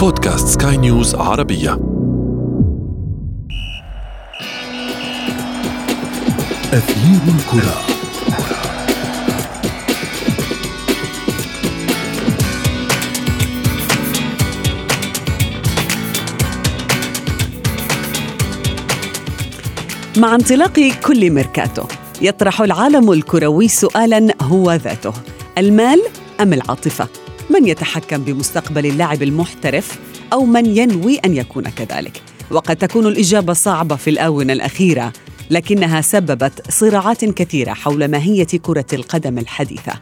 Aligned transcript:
بودكاست 0.00 0.62
سكاي 0.62 0.76
نيوز 0.76 1.14
عربية. 1.14 1.72
أثير 6.72 7.20
الكرة. 7.28 7.80
مع 20.16 20.34
انطلاق 20.34 20.80
كل 21.06 21.30
ميركاتو 21.30 21.84
يطرح 22.22 22.60
العالم 22.60 23.12
الكروي 23.12 23.68
سؤالا 23.68 24.34
هو 24.42 24.72
ذاته 24.72 25.12
المال 25.58 26.02
أم 26.40 26.52
العاطفة؟ 26.52 27.19
من 27.50 27.66
يتحكم 27.68 28.24
بمستقبل 28.24 28.86
اللاعب 28.86 29.22
المحترف 29.22 29.98
أو 30.32 30.44
من 30.44 30.76
ينوي 30.76 31.16
أن 31.16 31.36
يكون 31.36 31.68
كذلك. 31.68 32.22
وقد 32.50 32.76
تكون 32.76 33.06
الإجابة 33.06 33.52
صعبة 33.52 33.96
في 33.96 34.10
الآونة 34.10 34.52
الأخيرة 34.52 35.12
لكنها 35.50 36.00
سببت 36.00 36.70
صراعات 36.70 37.24
كثيرة 37.24 37.72
حول 37.72 38.08
ماهية 38.08 38.44
كرة 38.44 38.86
القدم 38.92 39.38
الحديثة. 39.38 39.92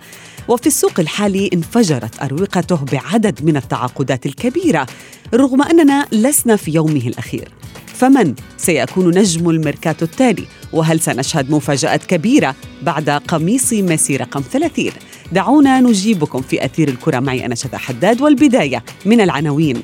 وفي 0.48 0.66
السوق 0.66 1.00
الحالي 1.00 1.50
انفجرت 1.54 2.22
أروقته 2.22 2.84
بعدد 2.92 3.44
من 3.44 3.56
التعاقدات 3.56 4.26
الكبيرة 4.26 4.86
رغم 5.34 5.62
أننا 5.62 6.06
لسنا 6.12 6.56
في 6.56 6.70
يومه 6.70 7.06
الأخير. 7.06 7.48
فمن 7.98 8.34
سيكون 8.56 9.18
نجم 9.18 9.50
الميركاتو 9.50 10.04
التالي؟ 10.04 10.44
وهل 10.72 11.00
سنشهد 11.00 11.50
مفاجآت 11.50 12.04
كبيرة 12.04 12.54
بعد 12.82 13.10
قميص 13.10 13.72
ميسي 13.72 14.16
رقم 14.16 14.42
30 14.52 14.90
دعونا 15.32 15.80
نجيبكم 15.80 16.42
في 16.42 16.64
أثير 16.64 16.88
الكرة 16.88 17.20
معي 17.20 17.46
أنا 17.46 17.54
شذى 17.54 17.76
حداد 17.76 18.20
والبداية 18.20 18.84
من 19.04 19.20
العناوين. 19.20 19.82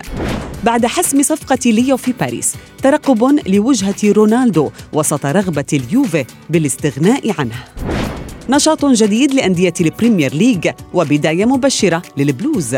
بعد 0.64 0.86
حسم 0.86 1.22
صفقة 1.22 1.70
ليو 1.70 1.96
في 1.96 2.12
باريس 2.20 2.54
ترقب 2.82 3.40
لوجهة 3.46 3.96
رونالدو 4.04 4.70
وسط 4.92 5.26
رغبة 5.26 5.64
اليوفي 5.72 6.24
بالاستغناء 6.50 7.34
عنه. 7.38 7.64
نشاط 8.48 8.84
جديد 8.84 9.34
لأندية 9.34 9.74
البريمير 9.80 10.34
ليج 10.34 10.68
وبداية 10.94 11.44
مبشرة 11.44 12.02
للبلوز. 12.16 12.76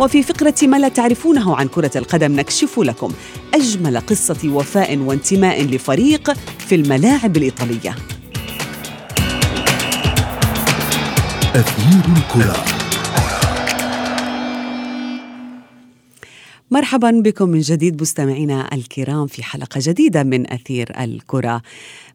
وفي 0.00 0.22
فقرة 0.22 0.54
ما 0.62 0.76
لا 0.76 0.88
تعرفونه 0.88 1.56
عن 1.56 1.68
كرة 1.68 1.90
القدم 1.96 2.32
نكشف 2.32 2.78
لكم 2.78 3.12
أجمل 3.54 4.00
قصة 4.00 4.38
وفاء 4.44 4.98
وانتماء 4.98 5.64
لفريق 5.64 6.32
في 6.58 6.74
الملاعب 6.74 7.36
الإيطالية. 7.36 7.96
أثير 11.54 12.04
الكرة. 12.16 12.79
مرحبا 16.80 17.10
بكم 17.10 17.48
من 17.48 17.60
جديد 17.60 18.02
مستمعينا 18.02 18.74
الكرام 18.74 19.26
في 19.26 19.42
حلقة 19.42 19.80
جديدة 19.82 20.22
من 20.22 20.52
أثير 20.52 21.00
الكرة. 21.00 21.62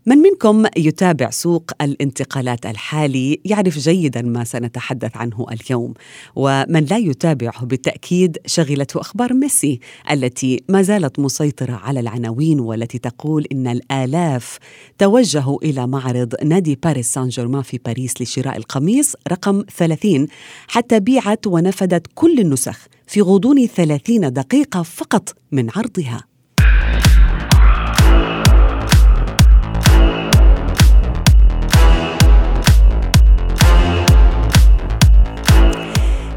من 0.05 0.17
منكم 0.17 0.65
يتابع 0.77 1.29
سوق 1.29 1.71
الانتقالات 1.81 2.65
الحالي 2.65 3.39
يعرف 3.45 3.77
جيدا 3.77 4.21
ما 4.21 4.43
سنتحدث 4.43 5.17
عنه 5.17 5.45
اليوم. 5.51 5.93
ومن 6.35 6.85
لا 6.85 6.97
يتابعه 6.97 7.65
بالتأكيد 7.65 8.37
شغلته 8.45 9.01
أخبار 9.01 9.33
ميسي 9.33 9.79
التي 10.11 10.63
ما 10.69 10.81
زالت 10.81 11.19
مسيطرة 11.19 11.73
على 11.73 11.99
العناوين 11.99 12.59
والتي 12.59 12.97
تقول 12.97 13.47
إن 13.51 13.67
الآلاف 13.67 14.57
توجهوا 14.97 15.63
إلى 15.63 15.87
معرض 15.87 16.35
نادي 16.43 16.79
باريس 16.83 17.13
سان 17.13 17.27
جيرمان 17.27 17.61
في 17.61 17.79
باريس 17.85 18.21
لشراء 18.21 18.57
القميص 18.57 19.15
رقم 19.31 19.63
30 19.77 20.27
حتى 20.67 20.99
بيعت 20.99 21.47
ونفدت 21.47 22.07
كل 22.15 22.39
النسخ 22.39 22.87
في 23.07 23.21
غضون 23.21 23.67
30 23.67 24.33
دقيقة 24.33 24.83
فقط 24.83 25.35
من 25.51 25.69
عرضها 25.75 26.23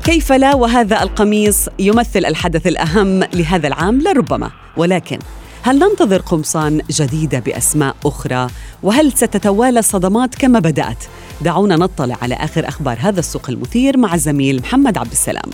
كيف 0.05 0.33
لا 0.33 0.55
وهذا 0.55 1.03
القميص 1.03 1.69
يمثل 1.79 2.19
الحدث 2.19 2.67
الأهم 2.67 3.23
لهذا 3.35 3.67
العام 3.67 4.01
لربما 4.01 4.51
ولكن 4.77 5.19
هل 5.63 5.79
ننتظر 5.79 6.21
قمصان 6.21 6.81
جديدة 6.91 7.39
بأسماء 7.39 7.97
أخرى؟ 8.07 8.47
وهل 8.83 9.13
ستتوالى 9.13 9.79
الصدمات 9.79 10.35
كما 10.35 10.59
بدأت؟ 10.59 11.05
دعونا 11.41 11.77
نطلع 11.77 12.17
على 12.23 12.35
آخر 12.35 12.69
أخبار 12.69 12.99
هذا 13.01 13.21
السوق 13.21 13.51
المثير 13.51 13.99
مع 13.99 14.15
الزميل 14.15 14.61
محمد 14.61 14.99
عبد 14.99 15.11
السلام 15.11 15.51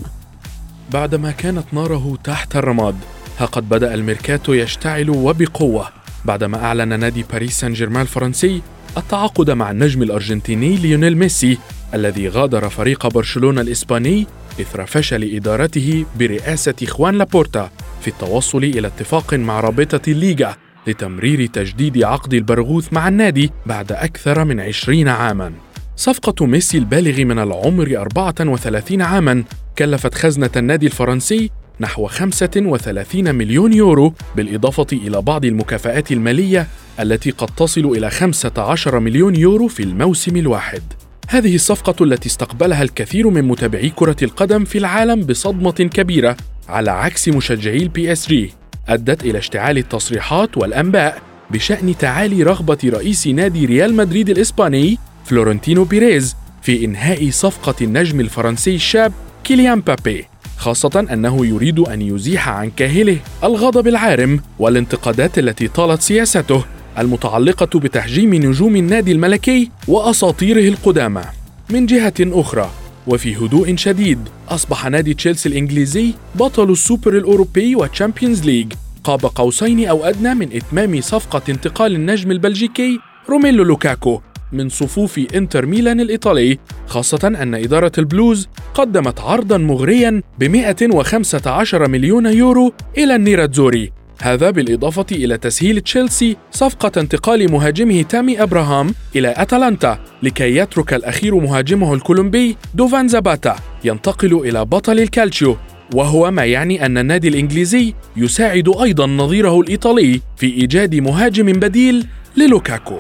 بعدما 0.92 1.30
كانت 1.30 1.64
ناره 1.72 2.18
تحت 2.24 2.56
الرماد 2.56 2.96
ها 3.38 3.44
قد 3.44 3.68
بدأ 3.68 3.94
الميركاتو 3.94 4.52
يشتعل 4.52 5.10
وبقوة. 5.10 5.88
بعدما 6.24 6.64
أعلن 6.64 7.00
نادي 7.00 7.24
باريس 7.32 7.60
سان 7.60 7.72
جيرمان 7.72 8.02
الفرنسي 8.02 8.62
التعاقد 8.96 9.50
مع 9.50 9.70
النجم 9.70 10.02
الأرجنتيني 10.02 10.76
ليونيل 10.76 11.16
ميسي 11.18 11.58
الذي 11.94 12.28
غادر 12.28 12.68
فريق 12.68 13.06
برشلونة 13.06 13.60
الإسباني 13.60 14.26
إثر 14.60 14.86
فشل 14.86 15.34
إدارته 15.34 16.04
برئاسة 16.18 16.74
خوان 16.86 17.14
لابورتا 17.14 17.70
في 18.00 18.08
التوصل 18.08 18.64
إلى 18.64 18.86
اتفاق 18.86 19.34
مع 19.34 19.60
رابطة 19.60 20.10
الليغا 20.10 20.56
لتمرير 20.86 21.46
تجديد 21.46 22.02
عقد 22.02 22.34
البرغوث 22.34 22.92
مع 22.92 23.08
النادي 23.08 23.50
بعد 23.66 23.92
أكثر 23.92 24.44
من 24.44 24.60
عشرين 24.60 25.08
عاماً. 25.08 25.52
صفقة 25.96 26.46
ميسي 26.46 26.78
البالغ 26.78 27.24
من 27.24 27.38
العمر 27.38 27.96
34 27.96 29.02
عاماً 29.02 29.44
كلفت 29.78 30.14
خزنة 30.14 30.50
النادي 30.56 30.86
الفرنسي 30.86 31.50
نحو 31.80 32.06
35 32.06 33.34
مليون 33.34 33.72
يورو 33.72 34.14
بالإضافة 34.36 34.86
إلى 34.92 35.22
بعض 35.22 35.44
المكافآت 35.44 36.12
المالية 36.12 36.66
التي 37.00 37.30
قد 37.30 37.48
تصل 37.56 37.80
إلى 37.80 38.10
15 38.10 38.98
مليون 38.98 39.36
يورو 39.36 39.68
في 39.68 39.82
الموسم 39.82 40.36
الواحد. 40.36 40.82
هذه 41.28 41.54
الصفقة 41.54 42.04
التي 42.04 42.28
استقبلها 42.28 42.82
الكثير 42.82 43.30
من 43.30 43.44
متابعي 43.44 43.90
كرة 43.96 44.16
القدم 44.22 44.64
في 44.64 44.78
العالم 44.78 45.20
بصدمة 45.20 45.70
كبيرة 45.70 46.36
على 46.68 46.90
عكس 46.90 47.28
مشجعي 47.28 47.76
البي 47.76 48.12
اس 48.12 48.28
جي 48.28 48.52
أدت 48.88 49.24
إلى 49.24 49.38
اشتعال 49.38 49.78
التصريحات 49.78 50.58
والأنباء 50.58 51.22
بشأن 51.50 51.98
تعالي 51.98 52.42
رغبة 52.42 52.78
رئيس 52.84 53.26
نادي 53.26 53.66
ريال 53.66 53.94
مدريد 53.94 54.30
الإسباني 54.30 54.98
فلورنتينو 55.24 55.84
بيريز 55.84 56.36
في 56.62 56.84
إنهاء 56.84 57.30
صفقة 57.30 57.74
النجم 57.82 58.20
الفرنسي 58.20 58.74
الشاب 58.74 59.12
كيليان 59.44 59.80
مبابي 59.80 60.24
خاصة 60.56 61.06
أنه 61.12 61.46
يريد 61.46 61.78
أن 61.78 62.02
يزيح 62.02 62.48
عن 62.48 62.70
كاهله 62.70 63.18
الغضب 63.44 63.88
العارم 63.88 64.40
والانتقادات 64.58 65.38
التي 65.38 65.68
طالت 65.68 66.02
سياسته 66.02 66.64
المتعلقة 66.98 67.80
بتحجيم 67.80 68.34
نجوم 68.34 68.76
النادي 68.76 69.12
الملكي 69.12 69.70
وأساطيره 69.88 70.68
القدامى. 70.68 71.24
من 71.70 71.86
جهة 71.86 72.14
أخرى، 72.20 72.70
وفي 73.06 73.36
هدوء 73.36 73.76
شديد، 73.76 74.18
أصبح 74.48 74.86
نادي 74.86 75.14
تشيلسي 75.14 75.48
الإنجليزي 75.48 76.14
بطل 76.34 76.70
السوبر 76.70 77.18
الأوروبي 77.18 77.76
والتشامبيونز 77.76 78.44
ليج 78.44 78.72
قاب 79.04 79.20
قوسين 79.20 79.88
أو 79.88 80.04
أدنى 80.04 80.34
من 80.34 80.52
إتمام 80.52 81.00
صفقة 81.00 81.42
انتقال 81.48 81.94
النجم 81.94 82.30
البلجيكي 82.30 82.98
روميلو 83.28 83.64
لوكاكو 83.64 84.20
من 84.54 84.68
صفوف 84.68 85.20
إنتر 85.34 85.66
ميلان 85.66 86.00
الإيطالي 86.00 86.58
خاصة 86.86 87.28
أن 87.42 87.54
إدارة 87.54 87.92
البلوز 87.98 88.48
قدمت 88.74 89.20
عرضا 89.20 89.58
مغريا 89.58 90.22
ب 90.38 90.44
115 90.44 91.88
مليون 91.88 92.26
يورو 92.26 92.72
إلى 92.98 93.14
النيراتزوري 93.14 93.92
هذا 94.22 94.50
بالإضافة 94.50 95.06
إلى 95.12 95.38
تسهيل 95.38 95.80
تشيلسي 95.80 96.36
صفقة 96.50 97.00
انتقال 97.00 97.52
مهاجمه 97.52 98.02
تامي 98.02 98.42
أبراهام 98.42 98.94
إلى 99.16 99.34
أتلانتا 99.36 99.98
لكي 100.22 100.56
يترك 100.56 100.94
الأخير 100.94 101.34
مهاجمه 101.34 101.94
الكولومبي 101.94 102.56
دوفان 102.74 103.08
زاباتا 103.08 103.56
ينتقل 103.84 104.34
إلى 104.48 104.64
بطل 104.64 104.98
الكالتشيو. 104.98 105.56
وهو 105.94 106.30
ما 106.30 106.44
يعني 106.44 106.86
أن 106.86 106.98
النادي 106.98 107.28
الإنجليزي 107.28 107.94
يساعد 108.16 108.68
أيضا 108.82 109.06
نظيره 109.06 109.60
الإيطالي 109.60 110.20
في 110.36 110.46
إيجاد 110.46 110.94
مهاجم 110.94 111.52
بديل 111.52 112.06
للوكاكو. 112.36 112.98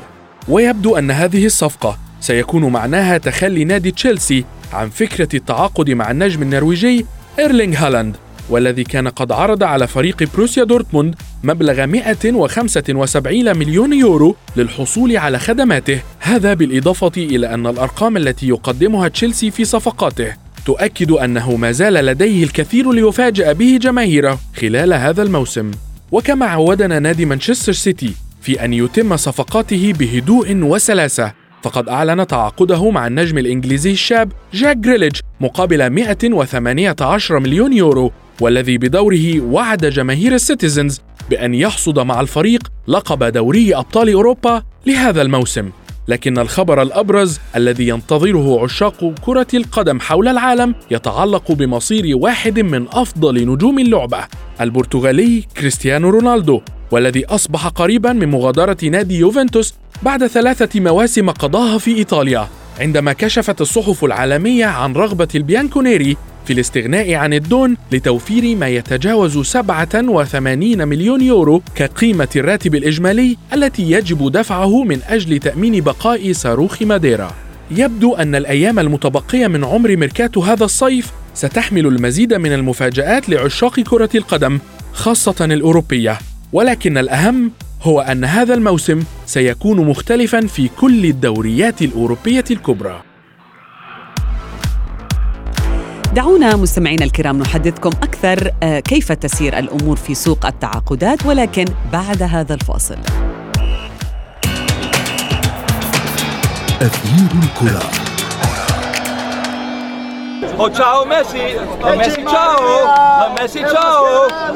ويبدو 0.48 0.96
أن 0.96 1.10
هذه 1.10 1.46
الصفقة 1.46 1.98
سيكون 2.20 2.64
معناها 2.64 3.18
تخلي 3.18 3.64
نادي 3.64 3.90
تشيلسي 3.90 4.44
عن 4.72 4.88
فكرة 4.88 5.28
التعاقد 5.34 5.90
مع 5.90 6.10
النجم 6.10 6.42
النرويجي 6.42 7.06
إيرلينغ 7.38 7.76
هالاند 7.76 8.16
والذي 8.50 8.84
كان 8.84 9.08
قد 9.08 9.32
عرض 9.32 9.62
على 9.62 9.86
فريق 9.86 10.22
بروسيا 10.34 10.64
دورتموند 10.64 11.14
مبلغ 11.44 11.86
175 11.86 13.56
مليون 13.56 13.92
يورو 13.92 14.36
للحصول 14.56 15.16
على 15.16 15.38
خدماته. 15.38 16.00
هذا 16.20 16.54
بالإضافة 16.54 17.12
إلى 17.16 17.54
أن 17.54 17.66
الأرقام 17.66 18.16
التي 18.16 18.48
يقدمها 18.48 19.08
تشيلسي 19.08 19.50
في 19.50 19.64
صفقاته 19.64 20.32
تؤكد 20.66 21.10
أنه 21.10 21.56
ما 21.56 21.72
زال 21.72 21.94
لديه 21.94 22.44
الكثير 22.44 22.92
ليفاجأ 22.92 23.52
به 23.52 23.78
جماهيره 23.82 24.38
خلال 24.56 24.92
هذا 24.92 25.22
الموسم. 25.22 25.70
وكما 26.12 26.46
عودنا 26.46 26.98
نادي 26.98 27.24
مانشستر 27.24 27.72
سيتي 27.72 28.14
في 28.44 28.64
أن 28.64 28.72
يتم 28.72 29.16
صفقاته 29.16 29.92
بهدوء 29.98 30.56
وسلاسة. 30.62 31.32
فقد 31.62 31.88
أعلن 31.88 32.26
تعاقده 32.26 32.90
مع 32.90 33.06
النجم 33.06 33.38
الإنجليزي 33.38 33.92
الشاب 33.92 34.32
جاك 34.54 34.76
جريليش 34.76 35.12
مقابل 35.40 35.90
118 35.90 37.38
مليون 37.38 37.72
يورو 37.72 38.12
والذي 38.40 38.78
بدوره 38.78 39.40
وعد 39.40 39.86
جماهير 39.86 40.34
السيتيزنز 40.34 41.00
بأن 41.30 41.54
يحصد 41.54 41.98
مع 41.98 42.20
الفريق 42.20 42.72
لقب 42.88 43.24
دوري 43.24 43.74
أبطال 43.74 44.12
أوروبا 44.12 44.62
لهذا 44.86 45.22
الموسم. 45.22 45.70
لكن 46.08 46.38
الخبر 46.38 46.82
الأبرز 46.82 47.40
الذي 47.56 47.88
ينتظره 47.88 48.62
عشاق 48.62 49.12
كرة 49.20 49.46
القدم 49.54 50.00
حول 50.00 50.28
العالم 50.28 50.74
يتعلق 50.90 51.52
بمصير 51.52 52.16
واحد 52.16 52.60
من 52.60 52.86
أفضل 52.92 53.48
نجوم 53.48 53.78
اللعبة 53.78 54.18
البرتغالي 54.60 55.44
كريستيانو 55.56 56.10
رونالدو 56.10 56.60
والذي 56.90 57.24
أصبح 57.26 57.68
قريبا 57.68 58.12
من 58.12 58.28
مغادرة 58.28 58.76
نادي 58.82 59.18
يوفنتوس 59.18 59.74
بعد 60.02 60.26
ثلاثة 60.26 60.80
مواسم 60.80 61.30
قضاها 61.30 61.78
في 61.78 61.96
إيطاليا 61.96 62.48
عندما 62.80 63.12
كشفت 63.12 63.60
الصحف 63.60 64.04
العالمية 64.04 64.66
عن 64.66 64.92
رغبة 64.92 65.28
البيانكونيري 65.34 66.16
في 66.44 66.52
الاستغناء 66.52 67.14
عن 67.14 67.32
الدون 67.32 67.76
لتوفير 67.92 68.56
ما 68.56 68.68
يتجاوز 68.68 69.38
87 69.38 70.88
مليون 70.88 71.20
يورو 71.20 71.62
كقيمة 71.74 72.28
الراتب 72.36 72.74
الإجمالي 72.74 73.36
التي 73.52 73.90
يجب 73.90 74.32
دفعه 74.32 74.84
من 74.84 75.00
أجل 75.08 75.38
تأمين 75.38 75.80
بقاء 75.80 76.32
صاروخ 76.32 76.82
ماديرا. 76.82 77.30
يبدو 77.70 78.14
أن 78.14 78.34
الأيام 78.34 78.78
المتبقية 78.78 79.46
من 79.46 79.64
عمر 79.64 79.96
ميركاتو 79.96 80.40
هذا 80.40 80.64
الصيف 80.64 81.10
ستحمل 81.34 81.86
المزيد 81.86 82.34
من 82.34 82.52
المفاجآت 82.52 83.28
لعشاق 83.28 83.80
كرة 83.80 84.10
القدم 84.14 84.58
خاصة 84.92 85.44
الأوروبية، 85.44 86.18
ولكن 86.52 86.98
الأهم 86.98 87.50
هو 87.82 88.00
أن 88.00 88.24
هذا 88.24 88.54
الموسم 88.54 89.02
سيكون 89.26 89.76
مختلفا 89.76 90.40
في 90.40 90.68
كل 90.68 91.04
الدوريات 91.04 91.82
الأوروبية 91.82 92.44
الكبرى. 92.50 93.02
دعونا 96.14 96.56
مستمعينا 96.56 97.04
الكرام 97.04 97.38
نحدثكم 97.38 97.90
أكثر 98.02 98.50
آه، 98.62 98.80
كيف 98.80 99.12
تسير 99.12 99.58
الأمور 99.58 99.96
في 99.96 100.14
سوق 100.14 100.46
التعاقدات 100.46 101.26
ولكن 101.26 101.64
بعد 101.92 102.22
هذا 102.22 102.54
الفاصل. 102.54 102.96
أثير 106.82 107.28
الكرة 107.42 108.03
Oh 110.56 110.70
ciao 110.70 111.04
Messi! 111.04 111.56
Oh, 111.82 111.96
Messi 111.96 112.22
ciao! 112.32 112.62
Oh, 113.24 113.34
Messi 113.36 113.60
ciao! 113.72 114.04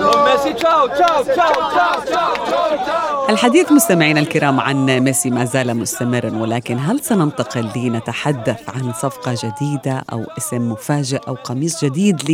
Oh, 0.08 0.22
Messi 0.26 0.54
ciao! 0.56 0.86
Ciao 0.98 1.24
ciao 1.24 1.54
ciao 1.74 2.04
ciao 2.06 2.34
ciao 2.46 2.84
ciao! 2.86 3.30
الحديث 3.30 3.72
مستمعينا 3.72 4.20
الكرام 4.20 4.60
عن 4.60 4.86
ميسي 5.00 5.30
ما 5.30 5.44
زال 5.44 5.76
مستمرا 5.76 6.30
ولكن 6.30 6.78
هل 6.78 7.00
سننتقل 7.00 7.70
لنتحدث 7.76 8.60
عن 8.68 8.92
صفقة 8.92 9.34
جديدة 9.44 10.04
أو 10.12 10.24
اسم 10.38 10.72
مفاجئ 10.72 11.20
أو 11.28 11.34
قميص 11.34 11.84
جديد 11.84 12.30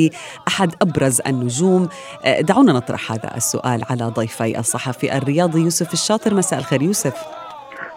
لأحد 0.46 0.74
أبرز 0.82 1.20
النجوم 1.26 1.88
آه، 2.24 2.40
دعونا 2.40 2.72
نطرح 2.72 3.12
هذا 3.12 3.36
السؤال 3.36 3.84
على 3.90 4.04
ضيفي 4.04 4.58
الصحفي 4.58 5.16
الرياضي 5.16 5.60
يوسف 5.60 5.92
الشاطر 5.92 6.34
مساء 6.34 6.58
الخير 6.58 6.82
يوسف 6.82 7.14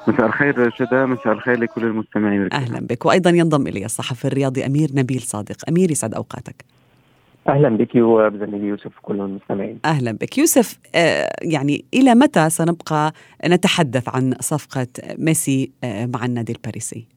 مساء 0.07 0.25
الخير 0.25 0.71
شدا 0.71 1.05
مساء 1.05 1.33
الخير 1.33 1.59
لكل 1.59 1.83
المستمعين. 1.83 2.49
أهلا 2.53 2.79
بك. 2.79 3.05
وأيضا 3.05 3.29
ينضم 3.29 3.67
إلي 3.67 3.85
الصحفي 3.85 4.25
الرياضي 4.25 4.65
أمير 4.65 4.89
نبيل 4.93 5.21
صادق. 5.21 5.57
أمير 5.69 5.91
يسعد 5.91 6.13
أوقاتك. 6.13 6.65
أهلا 7.49 7.69
بك 7.69 7.95
وبزميلي 7.95 8.67
يوسف 8.67 8.97
وكل 8.97 9.21
المستمعين. 9.21 9.79
أهلا 9.85 10.11
بك. 10.11 10.37
يوسف 10.37 10.79
آه، 10.95 11.29
يعني 11.41 11.85
إلى 11.93 12.15
متى 12.15 12.49
سنبقى 12.49 13.13
نتحدث 13.45 14.09
عن 14.09 14.33
صفقة 14.39 14.87
ميسي 15.17 15.71
آه، 15.83 16.05
مع 16.05 16.25
النادي 16.25 16.53
الباريسي؟ 16.53 17.16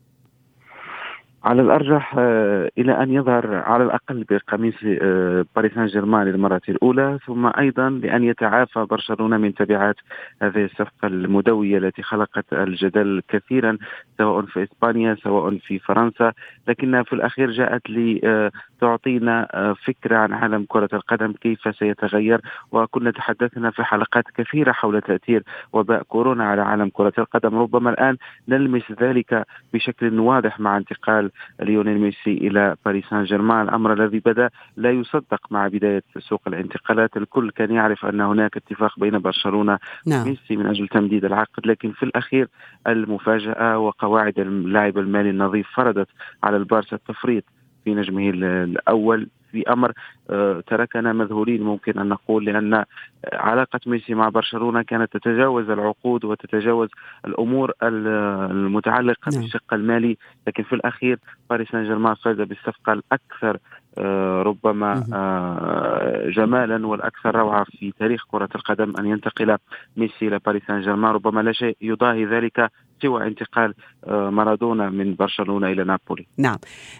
على 1.44 1.62
الأرجح 1.62 2.14
آه، 2.18 2.70
إلى 2.78 3.02
أن 3.02 3.10
يظهر 3.10 3.54
على 3.54 3.84
الأقل 3.84 4.24
بقميص 4.30 4.74
آه، 4.84 5.44
باريس 5.56 5.74
سان 5.74 5.86
جيرمان 5.86 6.26
للمرة 6.26 6.60
الأولى 6.68 7.18
ثم 7.26 7.50
أيضا 7.58 7.90
لأن 7.90 8.24
يتعافى 8.24 8.86
برشلونة 8.90 9.36
من 9.36 9.54
تبعات 9.54 9.96
هذه 10.42 10.64
الصفقة 10.64 11.06
المدوية 11.06 11.78
التي 11.78 12.02
خلقت 12.02 12.52
الجدل 12.52 13.22
كثيرا 13.28 13.78
سواء 14.18 14.44
في 14.44 14.62
إسبانيا 14.62 15.16
سواء 15.22 15.58
في 15.58 15.78
فرنسا 15.78 16.32
لكنها 16.68 17.02
في 17.02 17.12
الأخير 17.12 17.50
جاءت 17.50 17.82
لتعطينا 17.90 19.48
آه، 19.54 19.72
فكرة 19.72 20.16
عن 20.16 20.32
عالم 20.32 20.64
كرة 20.68 20.88
القدم 20.92 21.32
كيف 21.32 21.76
سيتغير 21.78 22.40
وكنا 22.72 23.10
تحدثنا 23.10 23.70
في 23.70 23.84
حلقات 23.84 24.24
كثيرة 24.34 24.72
حول 24.72 25.00
تأثير 25.00 25.42
وباء 25.72 26.02
كورونا 26.02 26.44
على 26.44 26.62
عالم 26.62 26.88
كرة 26.92 27.12
القدم. 27.18 27.58
ربما 27.58 27.90
الآن 27.90 28.16
نلمس 28.48 28.92
ذلك 29.00 29.46
بشكل 29.74 30.20
واضح 30.20 30.60
مع 30.60 30.76
انتقال 30.76 31.29
ليونيل 31.60 31.98
ميسي 31.98 32.32
إلى 32.32 32.76
باريس 32.84 33.04
سان 33.10 33.24
جيرمان 33.24 33.68
الأمر 33.68 33.92
الذي 33.92 34.18
بدأ 34.18 34.50
لا 34.76 34.90
يصدق 34.90 35.40
مع 35.50 35.68
بداية 35.68 36.02
سوق 36.18 36.42
الانتقالات. 36.46 37.16
الكل 37.16 37.50
كان 37.50 37.70
يعرف 37.70 38.06
أن 38.06 38.20
هناك 38.20 38.56
اتفاق 38.56 38.98
بين 38.98 39.18
برشلونة 39.18 39.78
نعم. 40.06 40.26
وميسي 40.26 40.56
من 40.56 40.66
أجل 40.66 40.88
تمديد 40.88 41.24
العقد 41.24 41.66
لكن 41.66 41.92
في 41.92 42.02
الأخير 42.02 42.48
المفاجأة 42.86 43.78
وقواعد 43.78 44.38
اللاعب 44.38 44.98
المالي 44.98 45.30
النظيف 45.30 45.66
فرضت 45.74 46.08
على 46.42 46.56
البارسا 46.56 46.96
التفريط 46.96 47.44
في 47.84 47.94
نجمه 47.94 48.30
الأول. 48.30 49.28
في 49.52 49.72
أمر 49.72 49.92
آه، 50.30 50.62
تركنا 50.66 51.12
مذهولين 51.12 51.62
ممكن 51.62 51.98
أن 51.98 52.08
نقول 52.08 52.44
لأن 52.44 52.84
علاقة 53.32 53.80
ميسي 53.86 54.14
مع 54.14 54.28
برشلونة 54.28 54.82
كانت 54.82 55.12
تتجاوز 55.16 55.70
العقود 55.70 56.24
وتتجاوز 56.24 56.88
الأمور 57.24 57.72
المتعلقة 57.82 59.30
نعم. 59.32 59.40
بالشق 59.40 59.74
المالي 59.74 60.16
لكن 60.46 60.62
في 60.62 60.72
الأخير 60.72 61.18
باريس 61.50 61.68
سان 61.68 61.84
جيرمان 61.84 62.14
فاز 62.14 62.36
بالصفقه 62.36 62.92
الأكثر 62.92 63.58
آه، 63.98 64.42
ربما. 64.42 65.04
آه، 65.12 66.30
جمالا 66.30 66.86
والأكثر 66.86 67.36
روعة 67.36 67.64
في 67.64 67.92
تاريخ 67.98 68.24
كرة 68.28 68.48
القدم 68.54 68.92
أن 68.98 69.06
ينتقل 69.06 69.56
ميسي 69.96 70.28
إلى 70.28 70.38
باريس 70.46 70.62
سان 70.66 70.80
جيرمان 70.80 71.14
ربما 71.14 71.40
لا 71.40 71.52
شيء 71.52 71.76
يضاهي 71.80 72.24
ذلك 72.24 72.70
سوى 73.02 73.26
انتقال 73.26 73.74
آه، 74.06 74.30
مارادونا 74.30 74.90
من 74.90 75.14
برشلونة 75.14 75.66
إلى 75.66 75.84
نابولي. 75.84 76.26
نعم. 76.38 76.56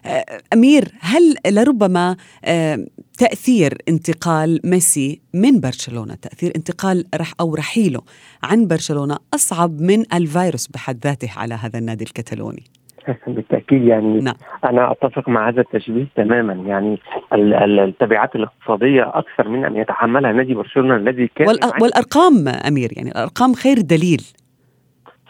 آه، 0.06 0.25
أمير 0.52 0.85
هل 1.00 1.35
لربما 1.55 2.17
آه، 2.44 2.79
تأثير 3.19 3.79
انتقال 3.88 4.61
ميسي 4.64 5.20
من 5.35 5.61
برشلونة 5.61 6.14
تأثير 6.14 6.52
انتقال 6.56 7.05
رح 7.14 7.32
أو 7.41 7.55
رحيله 7.55 8.00
عن 8.43 8.67
برشلونة 8.67 9.17
أصعب 9.35 9.81
من 9.81 10.05
الفيروس 10.14 10.67
بحد 10.67 10.99
ذاته 11.05 11.31
على 11.37 11.55
هذا 11.55 11.79
النادي 11.79 12.05
الكتالوني؟ 12.05 12.62
بالتأكيد 13.26 13.82
يعني 13.85 14.20
نعم. 14.20 14.35
أنا 14.64 14.93
أتفق 14.93 15.29
مع 15.29 15.49
هذا 15.49 15.61
التشبيه 15.61 16.06
تماما. 16.17 16.52
يعني 16.52 16.99
ال- 17.32 17.55
ال- 17.55 17.81
التبعات 17.81 18.37
الاقتصادية 18.37 19.02
أكثر 19.14 19.49
من 19.49 19.64
أن 19.64 19.76
يتحملها 19.76 20.32
نادي 20.32 20.55
برشلونة 20.55 20.97
الذي 20.97 21.31
كان 21.35 21.47
والأ- 21.49 21.83
والأرقام 21.83 22.49
أمير 22.49 22.90
يعني 22.97 23.11
الأرقام 23.11 23.54
خير 23.54 23.80
دليل. 23.80 24.23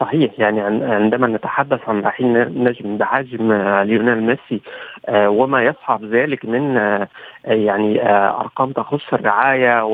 صحيح 0.00 0.32
يعني 0.38 0.60
عن- 0.60 0.82
عندما 0.82 1.26
نتحدث 1.26 1.88
عن 1.88 2.00
رحيل 2.00 2.62
نجم 2.64 2.96
بحجم 2.98 3.52
آه، 3.52 3.82
ليونيل 3.82 4.22
ميسي 4.22 4.60
آه، 5.08 5.28
وما 5.30 5.62
يصحب 5.64 6.04
ذلك 6.04 6.44
من 6.44 6.76
آه، 6.76 7.08
يعني 7.44 8.02
أرقام 8.40 8.72
تخص 8.72 9.12
الرعاية 9.12 9.84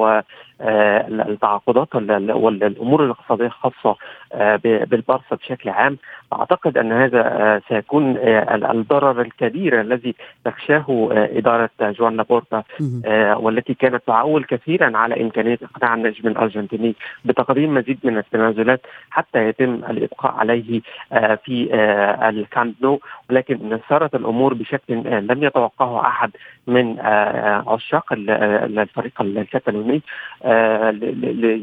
التعاقدات 0.61 1.95
وال- 1.95 2.33
والامور 2.33 3.05
الاقتصادية 3.05 3.47
الخاصة 3.47 3.97
آه، 4.33 4.57
بالبارسا 4.63 5.37
بشكل 5.37 5.69
عام 5.71 5.99
أعتقد 6.33 6.79
أن 6.79 6.93
هذا 6.93 7.21
آه، 7.27 7.63
سيكون 7.69 8.17
آه، 8.17 8.55
ال- 8.55 8.65
الضرر 8.65 9.21
الكبير 9.21 9.81
الذي 9.81 10.15
تخشاه 10.45 10.85
آه، 11.13 11.39
إدارة 11.39 11.71
جوان 11.81 12.17
لابورتا. 12.17 12.63
آه، 13.07 13.39
والتي 13.39 13.75
كانت 13.75 14.03
تعول 14.07 14.45
كثيرا 14.45 14.97
على 14.99 15.23
إمكانية 15.23 15.59
إقناع 15.63 15.95
النجم 15.95 16.29
الأرجنتيني 16.29 16.95
بتقديم 17.25 17.75
مزيد 17.75 17.99
من 18.05 18.19
التنازلات 18.19 18.81
حتى 19.11 19.49
يتم 19.49 19.75
الإبقاء 19.75 20.33
عليه 20.35 20.81
آه، 21.13 21.35
في 21.35 21.69
آه، 21.75 22.29
الكامب 22.29 22.75
نو 22.83 23.01
ولكن 23.31 23.79
سارت 23.89 24.15
الأمور 24.15 24.55
بشكل 24.55 25.07
آه، 25.07 25.21
لم 25.21 25.45
يتوقعه 25.45 26.01
أحد 26.07 26.31
من 26.67 26.99
آه، 26.99 27.65
عشاق 27.73 28.13
ال- 28.13 28.31
ال- 28.31 28.79
الفريق 28.79 29.21
الكتالوني 29.23 30.03
آه، 30.45 30.95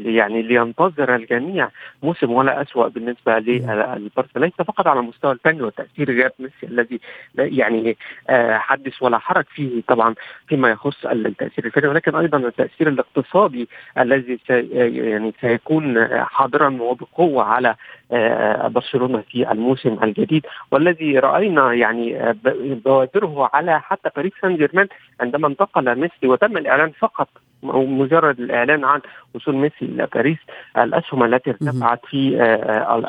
يعني 0.04 0.42
لينتظر 0.42 1.14
الجميع 1.14 1.68
موسم 2.02 2.32
ولا 2.32 2.62
اسوء 2.62 2.88
بالنسبة 2.88 3.38
للبارسا 3.38 4.38
ليس 4.38 4.52
فقط 4.52 4.86
على 4.86 5.00
المستوى 5.00 5.32
الفني 5.32 5.62
وتأثير 5.62 6.10
غياب 6.10 6.32
ميسي 6.38 6.66
الذي 6.66 7.00
يعني 7.38 7.96
آه، 8.30 8.58
حدث 8.58 9.02
ولا 9.02 9.18
حرج 9.18 9.44
فيه 9.54 9.82
طبعا 9.88 10.14
فيما 10.46 10.68
يخص 10.70 11.06
التأثير 11.06 11.64
الفني 11.66 11.88
ولكن 11.88 12.14
أيضا 12.14 12.38
التأثير 12.38 12.88
الاقتصادي 12.88 13.68
الذي 13.98 14.38
سي 14.46 14.68
يعني 15.08 15.32
سيكون 15.40 16.08
حاضرا 16.24 16.76
وبقوة 16.82 17.44
على 17.44 17.74
آه، 18.12 18.68
برشلونة 18.68 19.22
في 19.30 19.52
الموسم 19.52 19.98
الجديد. 20.02 20.46
والذي 20.70 21.18
رأينا 21.18 21.53
يعني 21.58 22.20
آه، 22.20 22.36
بوادره 22.84 23.50
على 23.54 23.80
حتى 23.80 24.10
باريس 24.16 24.32
سان 24.42 24.56
جيرمان 24.56 24.88
عندما 25.20 25.48
انتقل 25.48 26.00
ميسي 26.00 26.26
وتم 26.26 26.56
الإعلان 26.56 26.92
فقط 26.98 27.28
مجرد 27.62 28.40
الإعلان 28.40 28.84
عن 28.84 29.00
وصول 29.34 29.54
ميسي 29.54 29.74
إلى 29.82 30.08
باريس 30.14 30.38
الأسهم 30.78 31.24
التي 31.24 31.50
ارتفعت 31.50 32.00
في 32.06 32.42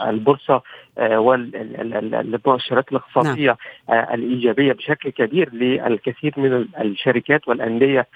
البورصة 0.10 0.62
والمؤشرات 0.98 2.92
الاقتصادية 2.92 3.58
نعم. 3.90 4.14
الإيجابية 4.14 4.74
بشكل 4.74 5.10
كبير 5.10 5.54
للكثير 5.54 6.34
من 6.38 6.66
الشركات 6.82 7.48
والأندية 7.48 8.08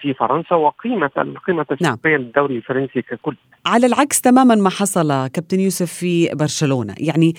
في 0.00 0.14
فرنسا 0.14 0.54
وقيمة 0.54 1.10
القيمه 1.18 1.66
التسويقيه 1.70 2.10
نعم. 2.10 2.20
للدوري 2.20 2.56
الفرنسي 2.56 3.02
ككل. 3.02 3.36
على 3.66 3.86
العكس 3.86 4.20
تماما 4.20 4.54
ما 4.54 4.70
حصل 4.70 5.08
كابتن 5.08 5.60
يوسف 5.60 5.92
في 5.92 6.28
برشلونة، 6.34 6.94
يعني 6.98 7.34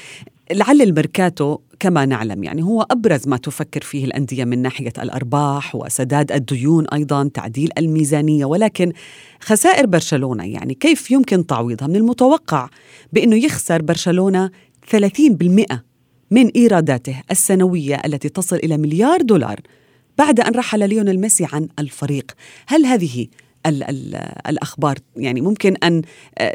لعل 0.52 0.82
الميركاتو 0.82 1.60
كما 1.84 2.06
نعلم. 2.06 2.44
يعني 2.44 2.64
هو 2.64 2.82
أبرز 2.92 3.28
ما 3.28 3.38
تفكر 3.38 3.82
فيه 3.82 4.06
الأندية 4.06 4.46
من 4.46 4.62
ناحية 4.62 4.94
الأرباح 5.00 5.76
وسداد 5.76 6.32
الديون 6.32 6.88
أيضا 6.88 7.30
تعديل 7.34 7.70
الميزانية 7.78 8.46
ولكن 8.46 8.94
خسائر 9.40 9.86
برشلونة 9.86 10.46
يعني 10.46 10.74
كيف 10.74 11.12
يمكن 11.12 11.46
تعويضها؟ 11.46 11.88
من 11.88 11.96
المتوقع 11.96 12.70
بأنه 13.14 13.36
يخسر 13.36 13.82
برشلونة 13.82 14.52
30% 14.92 14.98
من 16.32 16.48
إيراداته 16.56 17.22
السنوية 17.32 18.02
التي 18.06 18.30
تصل 18.30 18.56
إلى 18.56 18.78
مليار 18.78 19.22
دولار 19.22 19.60
بعد 20.18 20.40
أن 20.40 20.56
رحل 20.56 20.90
ليونيل 20.90 21.20
ميسي 21.20 21.48
عن 21.54 21.68
الفريق. 21.80 22.32
هل 22.68 22.86
هذه 22.86 23.28
ال 23.66 23.84
ال 23.84 24.16
الأخبار 24.48 24.98
يعني 25.18 25.42
ممكن 25.42 25.76
أن 25.76 26.02